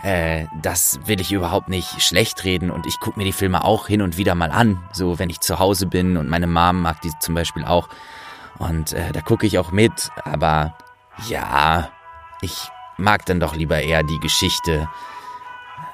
Äh, 0.04 0.46
das 0.62 1.00
will 1.06 1.20
ich 1.20 1.32
überhaupt 1.32 1.68
nicht 1.68 2.00
schlecht 2.00 2.44
reden 2.44 2.70
und 2.70 2.86
ich 2.86 3.00
gucke 3.00 3.18
mir 3.18 3.24
die 3.24 3.32
Filme 3.32 3.64
auch 3.64 3.88
hin 3.88 4.02
und 4.02 4.18
wieder 4.18 4.36
mal 4.36 4.52
an, 4.52 4.78
so 4.92 5.18
wenn 5.18 5.30
ich 5.30 5.40
zu 5.40 5.58
Hause 5.58 5.86
bin 5.86 6.16
und 6.16 6.28
meine 6.28 6.46
Mom 6.46 6.82
mag 6.82 7.00
die 7.00 7.10
zum 7.18 7.34
Beispiel 7.34 7.64
auch 7.64 7.88
und 8.58 8.92
äh, 8.92 9.10
da 9.10 9.20
gucke 9.20 9.44
ich 9.44 9.58
auch 9.58 9.72
mit. 9.72 10.12
Aber 10.24 10.76
ja, 11.28 11.90
ich 12.40 12.70
mag 12.98 13.26
dann 13.26 13.40
doch 13.40 13.56
lieber 13.56 13.80
eher 13.80 14.04
die 14.04 14.20
Geschichte. 14.20 14.88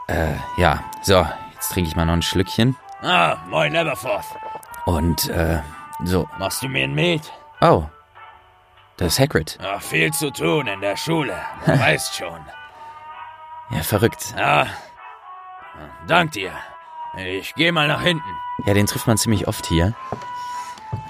Äh, 0.08 0.34
ja, 0.58 0.84
so, 1.00 1.26
jetzt 1.54 1.72
trinke 1.72 1.88
ich 1.88 1.96
mal 1.96 2.04
noch 2.04 2.12
ein 2.12 2.20
Schlückchen. 2.20 2.76
Ah, 3.00 3.38
moin 3.48 3.72
Neverforth. 3.72 4.26
Und, 4.84 5.30
äh, 5.30 5.60
so. 6.04 6.28
Machst 6.38 6.62
du 6.62 6.68
mir 6.68 6.84
ein 6.84 6.94
Met? 6.94 7.32
Oh. 7.60 7.84
Das 8.96 9.14
ist 9.14 9.20
Hagrid. 9.20 9.58
Ach, 9.62 9.80
viel 9.80 10.12
zu 10.12 10.30
tun 10.32 10.66
in 10.66 10.80
der 10.80 10.96
Schule. 10.96 11.36
Du 11.64 11.72
weißt 11.78 12.16
schon. 12.16 12.40
Ja, 13.70 13.82
verrückt. 13.82 14.34
Ja. 14.36 14.66
Dank 16.06 16.32
dir. 16.32 16.52
Ich 17.16 17.54
geh 17.54 17.70
mal 17.70 17.86
nach 17.88 18.02
hinten. 18.02 18.28
Ja, 18.66 18.74
den 18.74 18.86
trifft 18.86 19.06
man 19.06 19.16
ziemlich 19.18 19.46
oft 19.46 19.66
hier. 19.66 19.94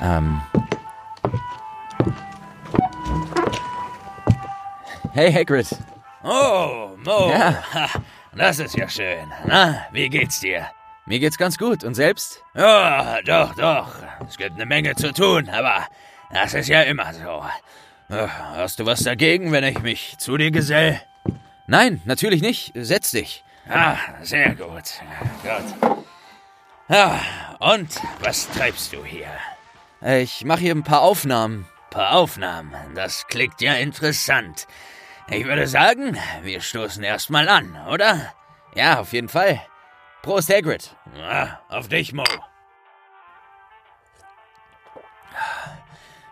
Ähm. 0.00 0.40
Hey, 5.12 5.32
Hagrid. 5.32 5.68
Oh, 6.22 6.90
Mo. 7.04 7.30
Ja. 7.30 7.62
Das 8.32 8.58
ist 8.58 8.76
ja 8.76 8.88
schön. 8.88 9.32
Na, 9.46 9.86
wie 9.92 10.08
geht's 10.08 10.40
dir? 10.40 10.66
Mir 11.08 11.20
geht's 11.20 11.38
ganz 11.38 11.56
gut. 11.56 11.84
Und 11.84 11.94
selbst? 11.94 12.44
Ja, 12.54 13.22
doch, 13.22 13.54
doch. 13.54 13.94
Es 14.28 14.36
gibt 14.36 14.56
eine 14.56 14.66
Menge 14.66 14.94
zu 14.94 15.10
tun, 15.10 15.48
aber 15.48 15.86
das 16.30 16.52
ist 16.52 16.68
ja 16.68 16.82
immer 16.82 17.14
so. 17.14 17.42
Hast 18.10 18.78
du 18.78 18.84
was 18.84 19.04
dagegen, 19.04 19.50
wenn 19.50 19.64
ich 19.64 19.80
mich 19.80 20.18
zu 20.18 20.36
dir 20.36 20.50
gesell? 20.50 21.00
Nein, 21.66 22.02
natürlich 22.04 22.42
nicht. 22.42 22.72
Setz 22.74 23.10
dich. 23.12 23.42
Ah, 23.70 23.96
sehr 24.20 24.54
gut. 24.54 24.84
Gut. 25.42 25.96
Ja, 26.90 27.20
und 27.58 27.88
was 28.20 28.46
treibst 28.50 28.92
du 28.92 29.02
hier? 29.02 29.28
Ich 30.02 30.44
mache 30.44 30.60
hier 30.60 30.74
ein 30.74 30.84
paar 30.84 31.00
Aufnahmen. 31.00 31.66
Paar 31.88 32.16
Aufnahmen. 32.16 32.74
Das 32.94 33.26
klingt 33.28 33.62
ja 33.62 33.74
interessant. 33.74 34.66
Ich 35.30 35.46
würde 35.46 35.66
sagen, 35.68 36.18
wir 36.42 36.60
stoßen 36.60 37.02
erstmal 37.02 37.48
an, 37.48 37.78
oder? 37.90 38.34
Ja, 38.74 39.00
auf 39.00 39.14
jeden 39.14 39.30
Fall. 39.30 39.62
Prost, 40.22 40.52
Hagrid. 40.52 40.94
Ja, 41.16 41.60
auf 41.68 41.88
dich, 41.88 42.12
Mo. 42.12 42.24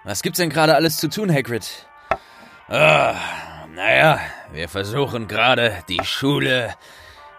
Was 0.05 0.23
gibt's 0.23 0.39
denn 0.39 0.51
gerade 0.51 0.75
alles 0.75 0.99
zu 0.99 1.09
tun, 1.09 1.33
Hagrid? 1.33 1.87
Ah, 2.69 3.15
naja, 3.75 4.21
wir 4.53 4.69
versuchen 4.69 5.29
gerade, 5.29 5.83
die 5.89 6.05
Schule 6.05 6.75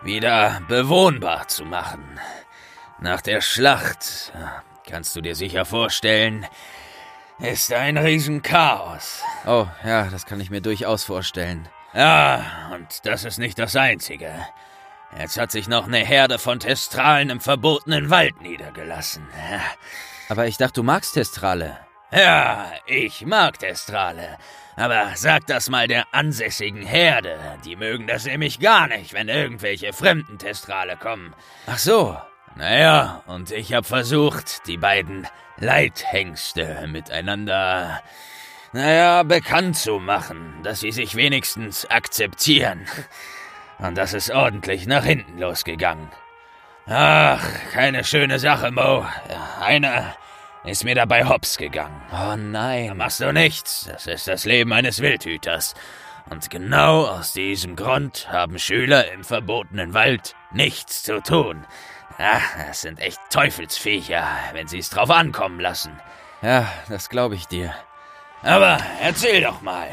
wieder 0.02 0.62
bewohnbar 0.68 1.48
zu 1.48 1.66
machen. 1.66 2.20
Nach 3.00 3.22
der 3.22 3.42
Schlacht, 3.42 4.34
kannst 4.90 5.16
du 5.16 5.22
dir 5.22 5.36
sicher 5.36 5.66
vorstellen, 5.66 6.46
ist 7.40 7.72
ein 7.72 7.98
Riesenchaos. 7.98 9.22
Oh, 9.46 9.68
ja, 9.86 10.06
das 10.06 10.26
kann 10.26 10.40
ich 10.40 10.50
mir 10.50 10.62
durchaus 10.62 11.04
vorstellen. 11.04 11.70
Ja, 11.94 12.72
und 12.74 13.06
das 13.06 13.24
ist 13.24 13.38
nicht 13.38 13.60
das 13.60 13.76
Einzige. 13.76 14.34
Jetzt 15.20 15.40
hat 15.40 15.52
sich 15.52 15.68
noch 15.68 15.88
eine 15.88 15.98
Herde 15.98 16.38
von 16.38 16.60
Testralen 16.60 17.30
im 17.30 17.42
verbotenen 17.42 18.10
Wald 18.10 18.42
niedergelassen. 18.42 19.28
Aber 20.30 20.46
ich 20.46 20.58
dachte, 20.58 20.74
du 20.74 20.84
magst 20.84 21.16
Testrale. 21.16 21.78
Ja, 22.12 22.72
ich 22.86 23.26
mag 23.26 23.58
Testrale. 23.60 24.38
Aber 24.76 25.12
sag 25.16 25.48
das 25.48 25.70
mal 25.70 25.88
der 25.88 26.06
ansässigen 26.14 26.84
Herde. 26.84 27.40
Die 27.66 27.76
mögen 27.76 28.06
das 28.06 28.26
nämlich 28.26 28.60
gar 28.60 28.88
nicht, 28.88 29.14
wenn 29.14 29.28
irgendwelche 29.28 29.92
fremden 29.92 30.38
Testrale 30.38 30.98
kommen. 30.98 31.34
Ach 31.66 31.80
so. 31.80 32.16
Naja, 32.56 33.24
und 33.26 33.52
ich 33.52 33.74
hab 33.74 33.86
versucht, 33.86 34.68
die 34.68 34.78
beiden 34.78 35.28
Leithengste 35.58 36.88
miteinander, 36.88 38.02
naja, 38.72 39.24
bekannt 39.24 39.78
zu 39.78 40.00
machen, 40.00 40.60
dass 40.64 40.80
sie 40.82 40.92
sich 40.92 41.16
wenigstens 41.16 41.86
akzeptieren. 41.90 42.88
Und 43.80 43.96
das 43.98 44.14
ist 44.14 44.32
ordentlich 44.32 44.88
nach 44.88 45.04
hinten 45.04 45.38
losgegangen. 45.40 46.10
Ach, 46.88 47.44
keine 47.74 48.04
schöne 48.04 48.40
Sache, 48.40 48.72
Mo. 48.72 49.06
Einer 49.60 50.16
ist 50.64 50.84
mir 50.84 50.96
dabei 50.96 51.26
hops 51.26 51.58
gegangen. 51.58 52.02
Oh 52.12 52.16
Da 52.16 52.36
nein. 52.38 52.96
machst 52.98 53.20
du 53.20 53.32
nichts. 53.32 53.88
Das 53.92 54.08
ist 54.08 54.28
das 54.28 54.46
Leben 54.46 54.74
eines 54.74 55.02
Wildhüters. 55.02 55.76
Und 56.30 56.50
genau 56.50 57.06
aus 57.06 57.34
diesem 57.34 57.76
Grund 57.76 58.28
haben 58.32 58.60
Schüler 58.60 59.12
im 59.12 59.24
verbotenen 59.24 59.94
Wald 59.94 60.36
nichts 60.52 61.04
zu 61.04 61.22
tun. 61.22 61.66
Ach, 62.18 62.42
das 62.68 62.82
sind 62.82 63.00
echt 63.00 63.20
Teufelsviecher, 63.30 64.26
wenn 64.54 64.68
sie 64.68 64.80
es 64.80 64.90
drauf 64.90 65.10
ankommen 65.12 65.60
lassen. 65.60 66.00
Ja, 66.42 66.68
das 66.90 67.10
glaube 67.10 67.36
ich 67.36 67.48
dir. 67.48 67.74
Aber 68.44 68.80
erzähl 69.02 69.42
doch 69.42 69.62
mal, 69.62 69.88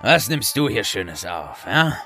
was 0.00 0.28
nimmst 0.28 0.56
du 0.56 0.68
hier 0.68 0.84
Schönes 0.84 1.26
auf, 1.26 1.66
ja? 1.66 1.96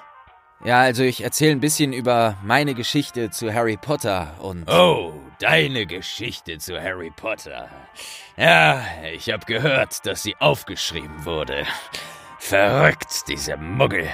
Ja, 0.64 0.80
also 0.80 1.02
ich 1.02 1.24
erzähle 1.24 1.52
ein 1.52 1.60
bisschen 1.60 1.92
über 1.92 2.36
meine 2.44 2.74
Geschichte 2.74 3.30
zu 3.30 3.52
Harry 3.52 3.76
Potter 3.76 4.36
und... 4.38 4.70
Oh, 4.70 5.12
deine 5.40 5.86
Geschichte 5.86 6.58
zu 6.58 6.80
Harry 6.80 7.10
Potter. 7.10 7.68
Ja, 8.36 8.84
ich 9.12 9.28
hab 9.30 9.46
gehört, 9.46 10.06
dass 10.06 10.22
sie 10.22 10.36
aufgeschrieben 10.38 11.24
wurde. 11.24 11.66
Verrückt, 12.38 13.24
diese 13.26 13.56
Muggel. 13.56 14.08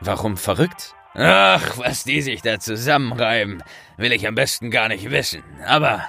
Warum 0.00 0.36
verrückt? 0.36 0.94
Ach, 1.14 1.78
was 1.78 2.02
die 2.02 2.22
sich 2.22 2.42
da 2.42 2.58
zusammenreiben, 2.58 3.62
will 3.96 4.12
ich 4.12 4.26
am 4.26 4.34
besten 4.34 4.72
gar 4.72 4.88
nicht 4.88 5.12
wissen. 5.12 5.44
Aber 5.64 6.04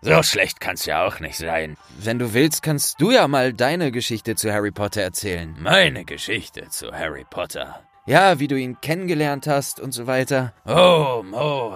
so 0.00 0.20
schlecht 0.24 0.58
kann's 0.58 0.84
ja 0.84 1.06
auch 1.06 1.20
nicht 1.20 1.36
sein. 1.36 1.76
Wenn 1.96 2.18
du 2.18 2.34
willst, 2.34 2.64
kannst 2.64 3.00
du 3.00 3.12
ja 3.12 3.28
mal 3.28 3.52
deine 3.52 3.92
Geschichte 3.92 4.34
zu 4.34 4.52
Harry 4.52 4.72
Potter 4.72 5.02
erzählen. 5.02 5.54
Meine 5.60 6.04
Geschichte 6.04 6.68
zu 6.70 6.90
Harry 6.92 7.24
Potter. 7.30 7.84
Ja, 8.04 8.40
wie 8.40 8.48
du 8.48 8.56
ihn 8.56 8.80
kennengelernt 8.80 9.46
hast 9.46 9.78
und 9.78 9.92
so 9.92 10.06
weiter. 10.06 10.52
Oh, 10.66 11.22
Mo, 11.24 11.72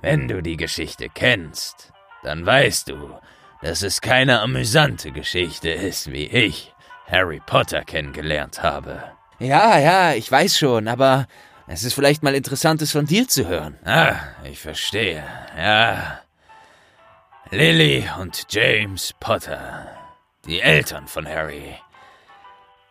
wenn 0.00 0.28
du 0.28 0.42
die 0.42 0.56
Geschichte 0.56 1.08
kennst, 1.08 1.92
dann 2.22 2.44
weißt 2.44 2.88
du, 2.88 3.18
dass 3.62 3.82
es 3.82 4.00
keine 4.00 4.40
amüsante 4.40 5.12
Geschichte 5.12 5.70
ist, 5.70 6.10
wie 6.12 6.26
ich 6.26 6.74
Harry 7.06 7.40
Potter 7.44 7.84
kennengelernt 7.84 8.62
habe. 8.62 9.02
Ja, 9.38 9.78
ja, 9.78 10.14
ich 10.14 10.30
weiß 10.30 10.58
schon, 10.58 10.88
aber 10.88 11.26
es 11.66 11.84
ist 11.84 11.94
vielleicht 11.94 12.22
mal 12.22 12.34
interessantes 12.34 12.92
von 12.92 13.06
dir 13.06 13.28
zu 13.28 13.48
hören. 13.48 13.78
Ah, 13.84 14.16
ich 14.44 14.60
verstehe. 14.60 15.24
Ja. 15.56 16.20
Lily 17.50 18.08
und 18.20 18.46
James 18.50 19.14
Potter. 19.20 19.86
Die 20.46 20.60
Eltern 20.60 21.06
von 21.06 21.26
Harry. 21.26 21.76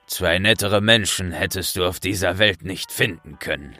Zwei 0.07 0.39
nettere 0.39 0.81
Menschen 0.81 1.31
hättest 1.31 1.75
du 1.75 1.85
auf 1.85 1.99
dieser 1.99 2.37
Welt 2.37 2.63
nicht 2.63 2.91
finden 2.91 3.39
können. 3.39 3.77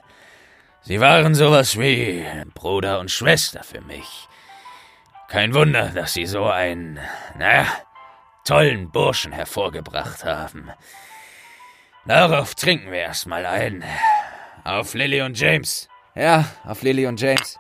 Sie 0.81 0.99
waren 0.99 1.35
sowas 1.35 1.79
wie 1.79 2.25
Bruder 2.53 2.99
und 2.99 3.11
Schwester 3.11 3.63
für 3.63 3.81
mich. 3.81 4.27
Kein 5.27 5.53
Wunder, 5.53 5.89
dass 5.89 6.13
sie 6.13 6.25
so 6.25 6.45
einen, 6.45 6.99
naja, 7.37 7.65
tollen 8.45 8.91
Burschen 8.91 9.31
hervorgebracht 9.31 10.23
haben. 10.25 10.69
Darauf 12.05 12.55
trinken 12.55 12.91
wir 12.91 12.99
erstmal 12.99 13.45
ein. 13.45 13.83
Auf 14.63 14.93
Lily 14.93 15.21
und 15.21 15.39
James. 15.39 15.87
Ja, 16.15 16.45
auf 16.65 16.81
Lily 16.81 17.07
und 17.07 17.19
James. 17.19 17.57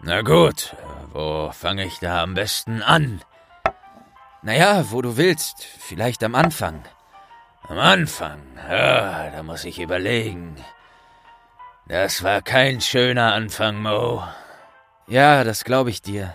Na 0.00 0.20
gut, 0.20 0.76
wo 1.12 1.50
fange 1.52 1.86
ich 1.86 1.98
da 1.98 2.22
am 2.22 2.34
besten 2.34 2.82
an? 2.82 3.22
Naja, 4.46 4.84
wo 4.92 5.02
du 5.02 5.16
willst. 5.16 5.64
Vielleicht 5.64 6.22
am 6.22 6.36
Anfang. 6.36 6.84
Am 7.68 7.80
Anfang, 7.80 8.38
ja, 8.70 9.28
da 9.30 9.42
muss 9.42 9.64
ich 9.64 9.80
überlegen. 9.80 10.54
Das 11.88 12.22
war 12.22 12.42
kein 12.42 12.80
schöner 12.80 13.34
Anfang, 13.34 13.82
Mo. 13.82 14.22
Ja, 15.08 15.42
das 15.42 15.64
glaube 15.64 15.90
ich 15.90 16.00
dir. 16.00 16.32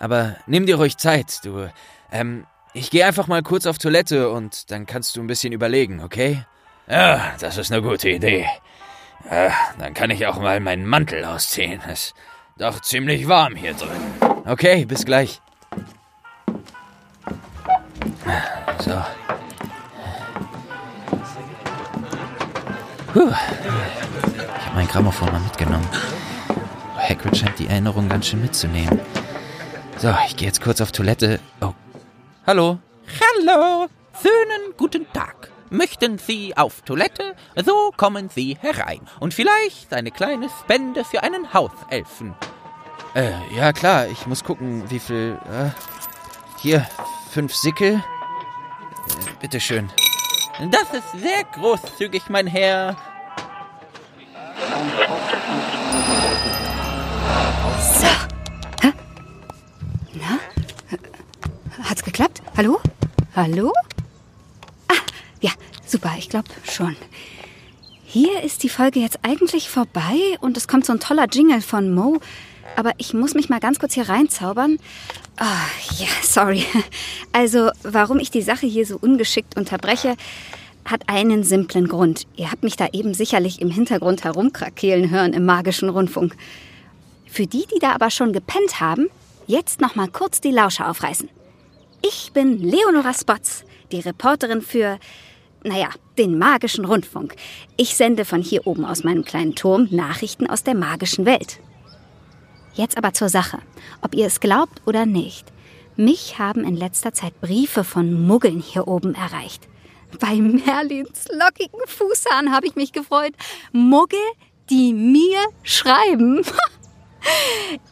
Aber 0.00 0.34
nimm 0.46 0.66
dir 0.66 0.74
ruhig 0.74 0.96
Zeit, 0.96 1.38
du. 1.44 1.70
Ähm, 2.10 2.48
ich 2.74 2.90
gehe 2.90 3.06
einfach 3.06 3.28
mal 3.28 3.44
kurz 3.44 3.66
auf 3.66 3.78
Toilette 3.78 4.30
und 4.30 4.72
dann 4.72 4.84
kannst 4.84 5.14
du 5.14 5.20
ein 5.20 5.28
bisschen 5.28 5.52
überlegen, 5.52 6.02
okay? 6.02 6.44
Ja, 6.88 7.36
das 7.38 7.58
ist 7.58 7.70
eine 7.70 7.80
gute 7.80 8.10
Idee. 8.10 8.48
Ja, 9.30 9.52
dann 9.78 9.94
kann 9.94 10.10
ich 10.10 10.26
auch 10.26 10.40
mal 10.40 10.58
meinen 10.58 10.84
Mantel 10.84 11.24
ausziehen. 11.24 11.80
Es 11.86 12.06
ist 12.06 12.14
doch 12.58 12.80
ziemlich 12.80 13.28
warm 13.28 13.54
hier 13.54 13.74
drin. 13.74 14.42
Okay, 14.46 14.84
bis 14.84 15.04
gleich. 15.04 15.40
So. 18.78 19.02
Puh. 23.12 23.28
Ich 23.28 24.66
habe 24.66 24.74
mein 24.74 24.88
Grammophon 24.88 25.30
mal 25.30 25.40
mitgenommen. 25.40 25.86
Hagrid 26.96 27.36
scheint 27.36 27.58
die 27.58 27.66
Erinnerung 27.66 28.08
ganz 28.08 28.26
schön 28.26 28.40
mitzunehmen. 28.40 29.00
So, 29.98 30.14
ich 30.26 30.36
gehe 30.36 30.48
jetzt 30.48 30.62
kurz 30.62 30.80
auf 30.80 30.92
Toilette. 30.92 31.40
Oh. 31.60 31.72
Hallo? 32.46 32.78
Hallo! 33.20 33.88
Schönen 34.20 34.74
guten 34.76 35.06
Tag. 35.12 35.50
Möchten 35.70 36.18
Sie 36.18 36.56
auf 36.56 36.82
Toilette? 36.82 37.34
So 37.64 37.92
kommen 37.96 38.28
Sie 38.28 38.56
herein. 38.60 39.00
Und 39.20 39.32
vielleicht 39.34 39.92
eine 39.94 40.10
kleine 40.10 40.48
Spende 40.60 41.04
für 41.04 41.22
einen 41.22 41.54
Hauselfen. 41.54 42.34
Äh, 43.14 43.32
ja 43.54 43.72
klar, 43.72 44.06
ich 44.06 44.26
muss 44.26 44.44
gucken, 44.44 44.90
wie 44.90 44.98
viel. 44.98 45.38
Äh, 45.50 45.70
hier, 46.60 46.86
fünf 47.32 47.54
Sickel. 47.54 47.94
Äh, 47.94 48.00
bitteschön. 49.40 49.90
Das 50.70 50.92
ist 50.92 51.12
sehr 51.18 51.44
großzügig, 51.44 52.28
mein 52.28 52.46
Herr. 52.46 52.94
So. 57.80 58.06
Hä? 58.82 58.92
Na? 60.12 60.38
Hat's 61.88 62.04
geklappt? 62.04 62.42
Hallo? 62.54 62.78
Hallo? 63.34 63.72
Ah, 64.88 64.94
ja, 65.40 65.52
super, 65.86 66.12
ich 66.18 66.28
glaube 66.28 66.48
schon. 66.70 66.96
Hier 68.04 68.42
ist 68.42 68.62
die 68.62 68.68
Folge 68.68 69.00
jetzt 69.00 69.20
eigentlich 69.22 69.70
vorbei 69.70 70.36
und 70.40 70.58
es 70.58 70.68
kommt 70.68 70.84
so 70.84 70.92
ein 70.92 71.00
toller 71.00 71.28
Jingle 71.32 71.62
von 71.62 71.94
Mo. 71.94 72.20
Aber 72.76 72.92
ich 72.98 73.14
muss 73.14 73.34
mich 73.34 73.48
mal 73.48 73.60
ganz 73.60 73.78
kurz 73.78 73.94
hier 73.94 74.08
reinzaubern. 74.08 74.78
Ah, 75.36 75.66
ja, 75.98 76.08
sorry. 76.22 76.64
Also, 77.32 77.70
warum 77.82 78.18
ich 78.18 78.30
die 78.30 78.42
Sache 78.42 78.66
hier 78.66 78.84
so 78.86 78.98
ungeschickt 78.98 79.56
unterbreche, 79.56 80.16
hat 80.84 81.08
einen 81.08 81.44
simplen 81.44 81.88
Grund. 81.88 82.26
Ihr 82.36 82.50
habt 82.50 82.62
mich 82.62 82.76
da 82.76 82.88
eben 82.92 83.14
sicherlich 83.14 83.60
im 83.60 83.70
Hintergrund 83.70 84.24
herumkrakeelen 84.24 85.10
hören 85.10 85.32
im 85.32 85.44
magischen 85.44 85.88
Rundfunk. 85.88 86.36
Für 87.26 87.46
die, 87.46 87.66
die 87.72 87.78
da 87.80 87.92
aber 87.92 88.10
schon 88.10 88.32
gepennt 88.32 88.80
haben, 88.80 89.08
jetzt 89.46 89.80
noch 89.80 89.94
mal 89.94 90.08
kurz 90.08 90.40
die 90.40 90.50
Lauscher 90.50 90.90
aufreißen. 90.90 91.28
Ich 92.02 92.32
bin 92.32 92.58
Leonora 92.58 93.14
Spots, 93.14 93.64
die 93.92 94.00
Reporterin 94.00 94.60
für, 94.60 94.98
naja, 95.62 95.88
den 96.18 96.36
magischen 96.36 96.84
Rundfunk. 96.84 97.36
Ich 97.76 97.96
sende 97.96 98.24
von 98.24 98.42
hier 98.42 98.66
oben 98.66 98.84
aus 98.84 99.04
meinem 99.04 99.24
kleinen 99.24 99.54
Turm 99.54 99.88
Nachrichten 99.90 100.48
aus 100.48 100.64
der 100.64 100.74
magischen 100.74 101.24
Welt. 101.24 101.60
Jetzt 102.74 102.96
aber 102.96 103.12
zur 103.12 103.28
Sache, 103.28 103.58
ob 104.00 104.14
ihr 104.14 104.26
es 104.26 104.40
glaubt 104.40 104.82
oder 104.86 105.06
nicht. 105.06 105.52
Mich 105.96 106.38
haben 106.38 106.64
in 106.64 106.76
letzter 106.76 107.12
Zeit 107.12 107.38
Briefe 107.40 107.84
von 107.84 108.26
Muggeln 108.26 108.60
hier 108.60 108.88
oben 108.88 109.14
erreicht. 109.14 109.68
Bei 110.18 110.34
Merlins 110.34 111.26
lockigen 111.30 111.80
Fußhahn 111.86 112.52
habe 112.52 112.66
ich 112.66 112.76
mich 112.76 112.92
gefreut. 112.92 113.32
Muggel, 113.72 114.18
die 114.70 114.92
mir 114.92 115.40
schreiben. 115.62 116.42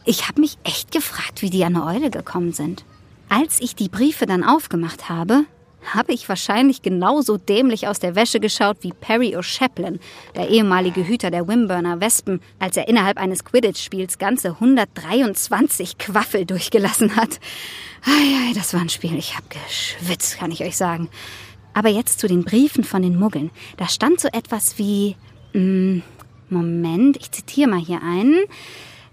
Ich 0.03 0.27
habe 0.27 0.41
mich 0.41 0.57
echt 0.65 0.91
gefragt, 0.91 1.41
wie 1.41 1.49
die 1.49 1.63
an 1.63 1.77
eine 1.77 1.85
Eule 1.85 2.09
gekommen 2.09 2.51
sind. 2.51 2.83
Als 3.29 3.61
ich 3.61 3.77
die 3.77 3.87
Briefe 3.87 4.25
dann 4.25 4.43
aufgemacht 4.43 5.07
habe, 5.07 5.45
habe 5.93 6.13
ich 6.13 6.29
wahrscheinlich 6.29 6.81
genauso 6.81 7.37
dämlich 7.37 7.87
aus 7.87 7.99
der 7.99 8.15
Wäsche 8.15 8.39
geschaut 8.39 8.77
wie 8.81 8.93
Perry 8.93 9.35
O'Chaplin, 9.35 9.99
der 10.35 10.49
ehemalige 10.49 11.07
Hüter 11.07 11.31
der 11.31 11.47
Wimburner 11.47 11.99
Wespen, 11.99 12.41
als 12.59 12.77
er 12.77 12.87
innerhalb 12.87 13.17
eines 13.17 13.43
Quidditch-Spiels 13.45 14.17
ganze 14.17 14.49
123 14.49 15.97
Quaffel 15.97 16.45
durchgelassen 16.45 17.15
hat. 17.15 17.39
Ai, 18.05 18.53
das 18.55 18.73
war 18.73 18.81
ein 18.81 18.89
Spiel, 18.89 19.17
ich 19.17 19.35
habe 19.35 19.47
geschwitzt, 19.49 20.37
kann 20.37 20.51
ich 20.51 20.63
euch 20.63 20.77
sagen. 20.77 21.09
Aber 21.73 21.89
jetzt 21.89 22.19
zu 22.19 22.27
den 22.27 22.43
Briefen 22.43 22.83
von 22.83 23.01
den 23.01 23.17
Muggeln. 23.17 23.49
Da 23.77 23.87
stand 23.87 24.19
so 24.19 24.27
etwas 24.31 24.77
wie, 24.77 25.15
mm, 25.53 25.99
Moment, 26.49 27.17
ich 27.17 27.31
zitiere 27.31 27.69
mal 27.69 27.79
hier 27.79 28.01
einen. 28.03 28.43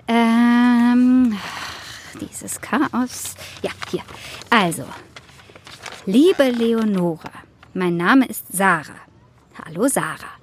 Ähm, 0.08 1.36
dieses 2.20 2.60
Chaos. 2.60 3.34
Ja, 3.62 3.70
hier. 3.90 4.02
Also, 4.50 4.84
liebe 6.08 6.44
Leonora, 6.44 7.30
mein 7.74 7.98
Name 7.98 8.24
ist 8.24 8.46
Sarah. 8.50 8.96
Hallo 9.62 9.88
Sarah. 9.88 10.38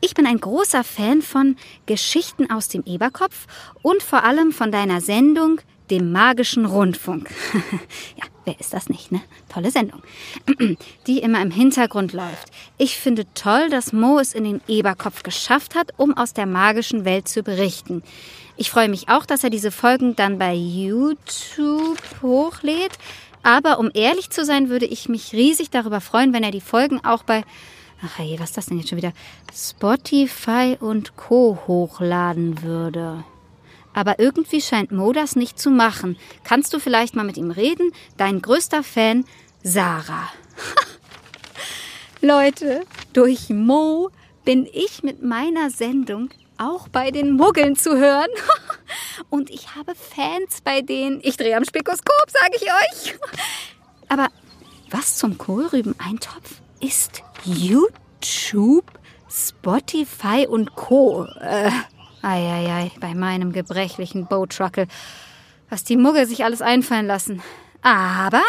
Ich 0.00 0.14
bin 0.14 0.26
ein 0.26 0.40
großer 0.40 0.84
Fan 0.84 1.20
von 1.20 1.56
Geschichten 1.84 2.50
aus 2.50 2.68
dem 2.68 2.82
Eberkopf 2.86 3.46
und 3.82 4.02
vor 4.02 4.24
allem 4.24 4.52
von 4.52 4.72
deiner 4.72 5.02
Sendung, 5.02 5.60
dem 5.90 6.12
magischen 6.12 6.64
Rundfunk. 6.64 7.28
ja, 8.16 8.24
wer 8.46 8.58
ist 8.58 8.72
das 8.72 8.88
nicht, 8.88 9.12
ne? 9.12 9.20
Tolle 9.52 9.70
Sendung. 9.70 10.02
Die 11.06 11.18
immer 11.18 11.42
im 11.42 11.50
Hintergrund 11.50 12.14
läuft. 12.14 12.50
Ich 12.78 12.96
finde 12.96 13.26
toll, 13.34 13.68
dass 13.68 13.92
Mo 13.92 14.18
es 14.18 14.32
in 14.32 14.44
den 14.44 14.62
Eberkopf 14.66 15.24
geschafft 15.24 15.74
hat, 15.74 15.90
um 15.98 16.16
aus 16.16 16.32
der 16.32 16.46
magischen 16.46 17.04
Welt 17.04 17.28
zu 17.28 17.42
berichten. 17.42 18.02
Ich 18.56 18.70
freue 18.70 18.88
mich 18.88 19.10
auch, 19.10 19.26
dass 19.26 19.44
er 19.44 19.50
diese 19.50 19.72
Folgen 19.72 20.16
dann 20.16 20.38
bei 20.38 20.54
YouTube 20.54 21.98
hochlädt. 22.22 22.92
Aber 23.42 23.78
um 23.78 23.90
ehrlich 23.94 24.30
zu 24.30 24.44
sein, 24.44 24.68
würde 24.68 24.86
ich 24.86 25.08
mich 25.08 25.32
riesig 25.32 25.70
darüber 25.70 26.00
freuen, 26.00 26.32
wenn 26.32 26.44
er 26.44 26.50
die 26.50 26.60
Folgen 26.60 27.04
auch 27.04 27.22
bei 27.22 27.44
Ach 28.04 28.18
hey, 28.18 28.36
was 28.40 28.50
ist 28.50 28.56
das 28.56 28.66
denn 28.66 28.78
jetzt 28.78 28.88
schon 28.88 28.98
wieder? 28.98 29.12
Spotify 29.54 30.76
und 30.80 31.16
Co. 31.16 31.56
hochladen 31.68 32.60
würde. 32.62 33.24
Aber 33.94 34.18
irgendwie 34.18 34.60
scheint 34.60 34.90
Mo 34.90 35.12
das 35.12 35.36
nicht 35.36 35.58
zu 35.60 35.70
machen. 35.70 36.16
Kannst 36.42 36.74
du 36.74 36.80
vielleicht 36.80 37.14
mal 37.14 37.24
mit 37.24 37.36
ihm 37.36 37.52
reden? 37.52 37.92
Dein 38.16 38.42
größter 38.42 38.82
Fan, 38.82 39.24
Sarah. 39.62 40.28
Leute, 42.20 42.84
durch 43.12 43.50
Mo 43.50 44.10
bin 44.44 44.66
ich 44.72 45.04
mit 45.04 45.22
meiner 45.22 45.70
Sendung 45.70 46.30
auch 46.58 46.88
bei 46.88 47.12
den 47.12 47.32
Muggeln 47.32 47.76
zu 47.76 47.96
hören. 47.96 48.30
Und 49.30 49.50
ich 49.50 49.74
habe 49.74 49.94
Fans 49.94 50.60
bei 50.62 50.82
denen. 50.82 51.20
Ich 51.22 51.36
drehe 51.36 51.56
am 51.56 51.64
Spikoskop, 51.64 52.26
sage 52.28 52.56
ich 52.56 52.62
euch. 52.62 53.18
Aber 54.08 54.28
was 54.90 55.16
zum 55.16 55.38
Kohlrüben-Eintopf 55.38 56.60
ist 56.80 57.22
YouTube, 57.44 58.90
Spotify 59.30 60.46
und 60.48 60.74
Co. 60.74 61.24
Äh, 61.40 61.70
Eieiei, 62.22 62.92
bei 63.00 63.14
meinem 63.14 63.52
gebrechlichen 63.52 64.26
Boatruckle. 64.26 64.86
Was 65.70 65.84
die 65.84 65.96
Muggel 65.96 66.26
sich 66.26 66.44
alles 66.44 66.62
einfallen 66.62 67.06
lassen. 67.06 67.42
Aber 67.80 68.42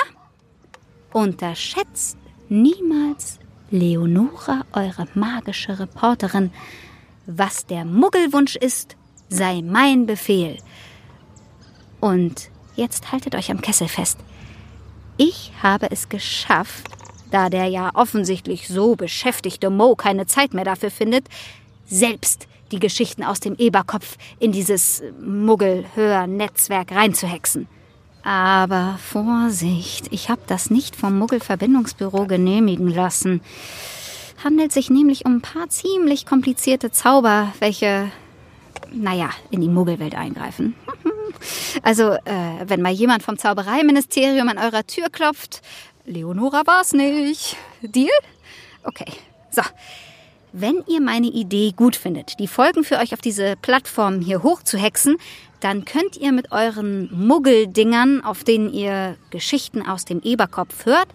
unterschätzt 1.12 2.18
niemals 2.50 3.40
Leonora, 3.72 4.66
eure 4.74 5.08
magische 5.16 5.80
Reporterin. 5.80 6.52
Was 7.26 7.66
der 7.66 7.86
Muggelwunsch 7.86 8.56
ist, 8.56 8.96
sei 9.30 9.62
mein 9.64 10.06
Befehl. 10.06 10.58
Und 12.00 12.50
jetzt 12.76 13.12
haltet 13.12 13.36
euch 13.36 13.52
am 13.52 13.62
Kessel 13.62 13.88
fest. 13.88 14.20
Ich 15.18 15.52
habe 15.62 15.92
es 15.92 16.10
geschafft, 16.10 16.90
da 17.32 17.50
der 17.50 17.68
ja 17.68 17.92
offensichtlich 17.94 18.68
so 18.68 18.96
beschäftigte 18.96 19.70
Mo 19.70 19.96
keine 19.96 20.26
Zeit 20.26 20.54
mehr 20.54 20.66
dafür 20.66 20.92
findet, 20.92 21.28
selbst 21.86 22.48
die 22.72 22.80
Geschichten 22.80 23.24
aus 23.24 23.40
dem 23.40 23.56
Eberkopf 23.56 24.18
in 24.40 24.52
dieses 24.52 25.04
Muggel-Hörnetzwerk 25.22 26.92
reinzuhexen. 26.92 27.68
Aber 28.24 28.98
Vorsicht, 29.04 30.08
ich 30.12 30.30
habe 30.30 30.42
das 30.48 30.70
nicht 30.70 30.96
vom 30.96 31.18
Muggelverbindungsbüro 31.20 32.26
genehmigen 32.26 32.88
lassen. 32.88 33.42
Handelt 34.44 34.72
sich 34.72 34.90
nämlich 34.90 35.26
um 35.26 35.36
ein 35.36 35.42
paar 35.42 35.70
ziemlich 35.70 36.26
komplizierte 36.26 36.92
Zauber, 36.92 37.54
welche, 37.60 38.12
naja, 38.92 39.30
in 39.52 39.62
die 39.62 39.70
Muggelwelt 39.70 40.16
eingreifen. 40.16 40.76
Also, 41.82 42.14
äh, 42.14 42.68
wenn 42.68 42.82
mal 42.82 42.94
jemand 42.94 43.24
vom 43.24 43.38
Zaubereiministerium 43.38 44.48
an 44.48 44.58
eurer 44.58 44.86
Tür 44.86 45.10
klopft, 45.10 45.62
Leonora 46.06 46.62
war's 46.66 46.94
nicht. 46.94 47.58
Deal? 47.82 48.12
Okay. 48.84 49.12
So, 49.50 49.62
wenn 50.52 50.84
ihr 50.88 51.02
meine 51.02 51.28
Idee 51.28 51.74
gut 51.76 51.96
findet, 51.96 52.40
die 52.40 52.48
Folgen 52.48 52.84
für 52.84 52.98
euch 52.98 53.14
auf 53.14 53.22
diese 53.22 53.56
Plattform 53.62 54.22
hier 54.22 54.44
hochzuhexen, 54.44 55.18
dann 55.60 55.86
könnt 55.86 56.18
ihr 56.18 56.32
mit 56.32 56.52
euren 56.52 57.10
Muggeldingern, 57.12 58.24
auf 58.24 58.44
denen 58.44 58.72
ihr 58.72 59.18
Geschichten 59.30 59.82
aus 59.82 60.06
dem 60.06 60.22
Eberkopf 60.22 60.86
hört, 60.86 61.08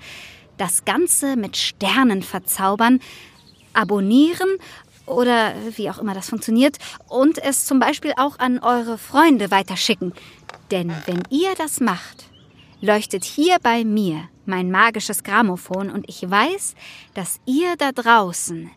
das 0.57 0.85
Ganze 0.85 1.37
mit 1.37 1.57
Sternen 1.57 2.23
verzaubern, 2.23 3.01
abonnieren 3.75 4.49
oder 5.09 5.55
wie 5.77 5.90
auch 5.90 5.99
immer 5.99 6.14
das 6.14 6.29
funktioniert 6.29 6.77
und 7.09 7.38
es 7.38 7.64
zum 7.64 7.79
Beispiel 7.79 8.12
auch 8.16 8.38
an 8.38 8.59
eure 8.59 8.99
Freunde 8.99 9.51
weiterschicken. 9.51 10.12
Denn 10.71 10.92
wenn 11.07 11.23
ihr 11.31 11.55
das 11.57 11.81
macht, 11.81 12.27
leuchtet 12.81 13.25
hier 13.25 13.59
bei 13.62 13.85
mir 13.85 14.29
mein 14.47 14.71
magisches 14.71 15.23
Grammophon 15.23 15.90
und 15.90 16.09
ich 16.09 16.29
weiß, 16.29 16.75
dass 17.14 17.40
ihr 17.47 17.77
da 17.77 17.92
draußen 17.92 18.71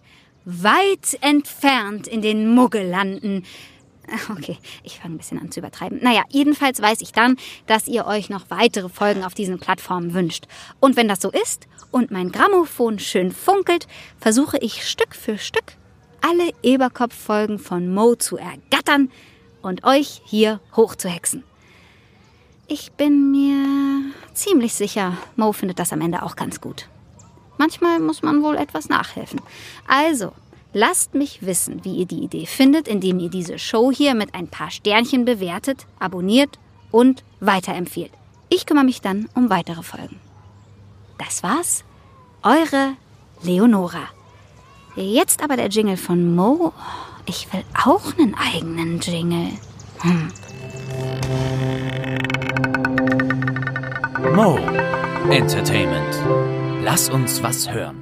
weit 0.45 1.17
entfernt 1.21 2.07
in 2.07 2.21
den 2.21 2.53
Muggellanden. 2.53 3.45
Okay, 4.29 4.57
ich 4.83 4.99
fange 4.99 5.15
ein 5.15 5.17
bisschen 5.19 5.39
an 5.39 5.51
zu 5.51 5.61
übertreiben. 5.61 5.99
Naja, 6.01 6.23
jedenfalls 6.27 6.81
weiß 6.81 6.99
ich 6.99 7.13
dann, 7.13 7.37
dass 7.67 7.87
ihr 7.87 8.05
euch 8.07 8.29
noch 8.29 8.49
weitere 8.49 8.89
Folgen 8.89 9.23
auf 9.23 9.33
diesen 9.33 9.57
Plattformen 9.57 10.13
wünscht. 10.13 10.47
Und 10.81 10.97
wenn 10.97 11.07
das 11.07 11.21
so 11.21 11.31
ist 11.31 11.67
und 11.91 12.11
mein 12.11 12.29
Grammophon 12.29 12.99
schön 12.99 13.31
funkelt, 13.31 13.87
versuche 14.19 14.57
ich 14.57 14.85
Stück 14.85 15.15
für 15.15 15.37
Stück 15.37 15.77
alle 16.21 16.51
Eberkopf-Folgen 16.63 17.59
von 17.59 17.93
Mo 17.93 18.15
zu 18.15 18.37
ergattern 18.37 19.11
und 19.61 19.83
euch 19.83 20.21
hier 20.25 20.59
hochzuhexen. 20.75 21.43
Ich 22.67 22.91
bin 22.93 23.31
mir 23.31 24.13
ziemlich 24.33 24.73
sicher, 24.73 25.17
Mo 25.35 25.51
findet 25.51 25.79
das 25.79 25.91
am 25.91 26.01
Ende 26.01 26.23
auch 26.23 26.35
ganz 26.35 26.61
gut. 26.61 26.87
Manchmal 27.57 27.99
muss 27.99 28.21
man 28.21 28.41
wohl 28.43 28.55
etwas 28.55 28.89
nachhelfen. 28.89 29.41
Also, 29.87 30.31
lasst 30.73 31.13
mich 31.13 31.45
wissen, 31.45 31.83
wie 31.83 31.97
ihr 31.97 32.05
die 32.05 32.23
Idee 32.23 32.45
findet, 32.45 32.87
indem 32.87 33.19
ihr 33.19 33.29
diese 33.29 33.59
Show 33.59 33.91
hier 33.91 34.15
mit 34.15 34.33
ein 34.33 34.47
paar 34.47 34.71
Sternchen 34.71 35.25
bewertet, 35.25 35.85
abonniert 35.99 36.59
und 36.91 37.23
weiterempfiehlt. 37.39 38.11
Ich 38.49 38.65
kümmere 38.65 38.85
mich 38.85 39.01
dann 39.01 39.29
um 39.35 39.49
weitere 39.49 39.83
Folgen. 39.83 40.19
Das 41.17 41.43
war's. 41.43 41.83
Eure 42.41 42.95
Leonora. 43.43 44.07
Jetzt 44.95 45.43
aber 45.43 45.55
der 45.55 45.69
Jingle 45.69 45.97
von 45.97 46.35
Mo. 46.35 46.73
Ich 47.25 47.51
will 47.53 47.63
auch 47.73 48.17
einen 48.17 48.35
eigenen 48.35 48.99
Jingle. 48.99 49.47
Hm. 49.99 50.27
Mo 54.35 54.59
Entertainment. 55.29 56.15
Lass 56.83 57.09
uns 57.09 57.41
was 57.41 57.71
hören. 57.71 58.00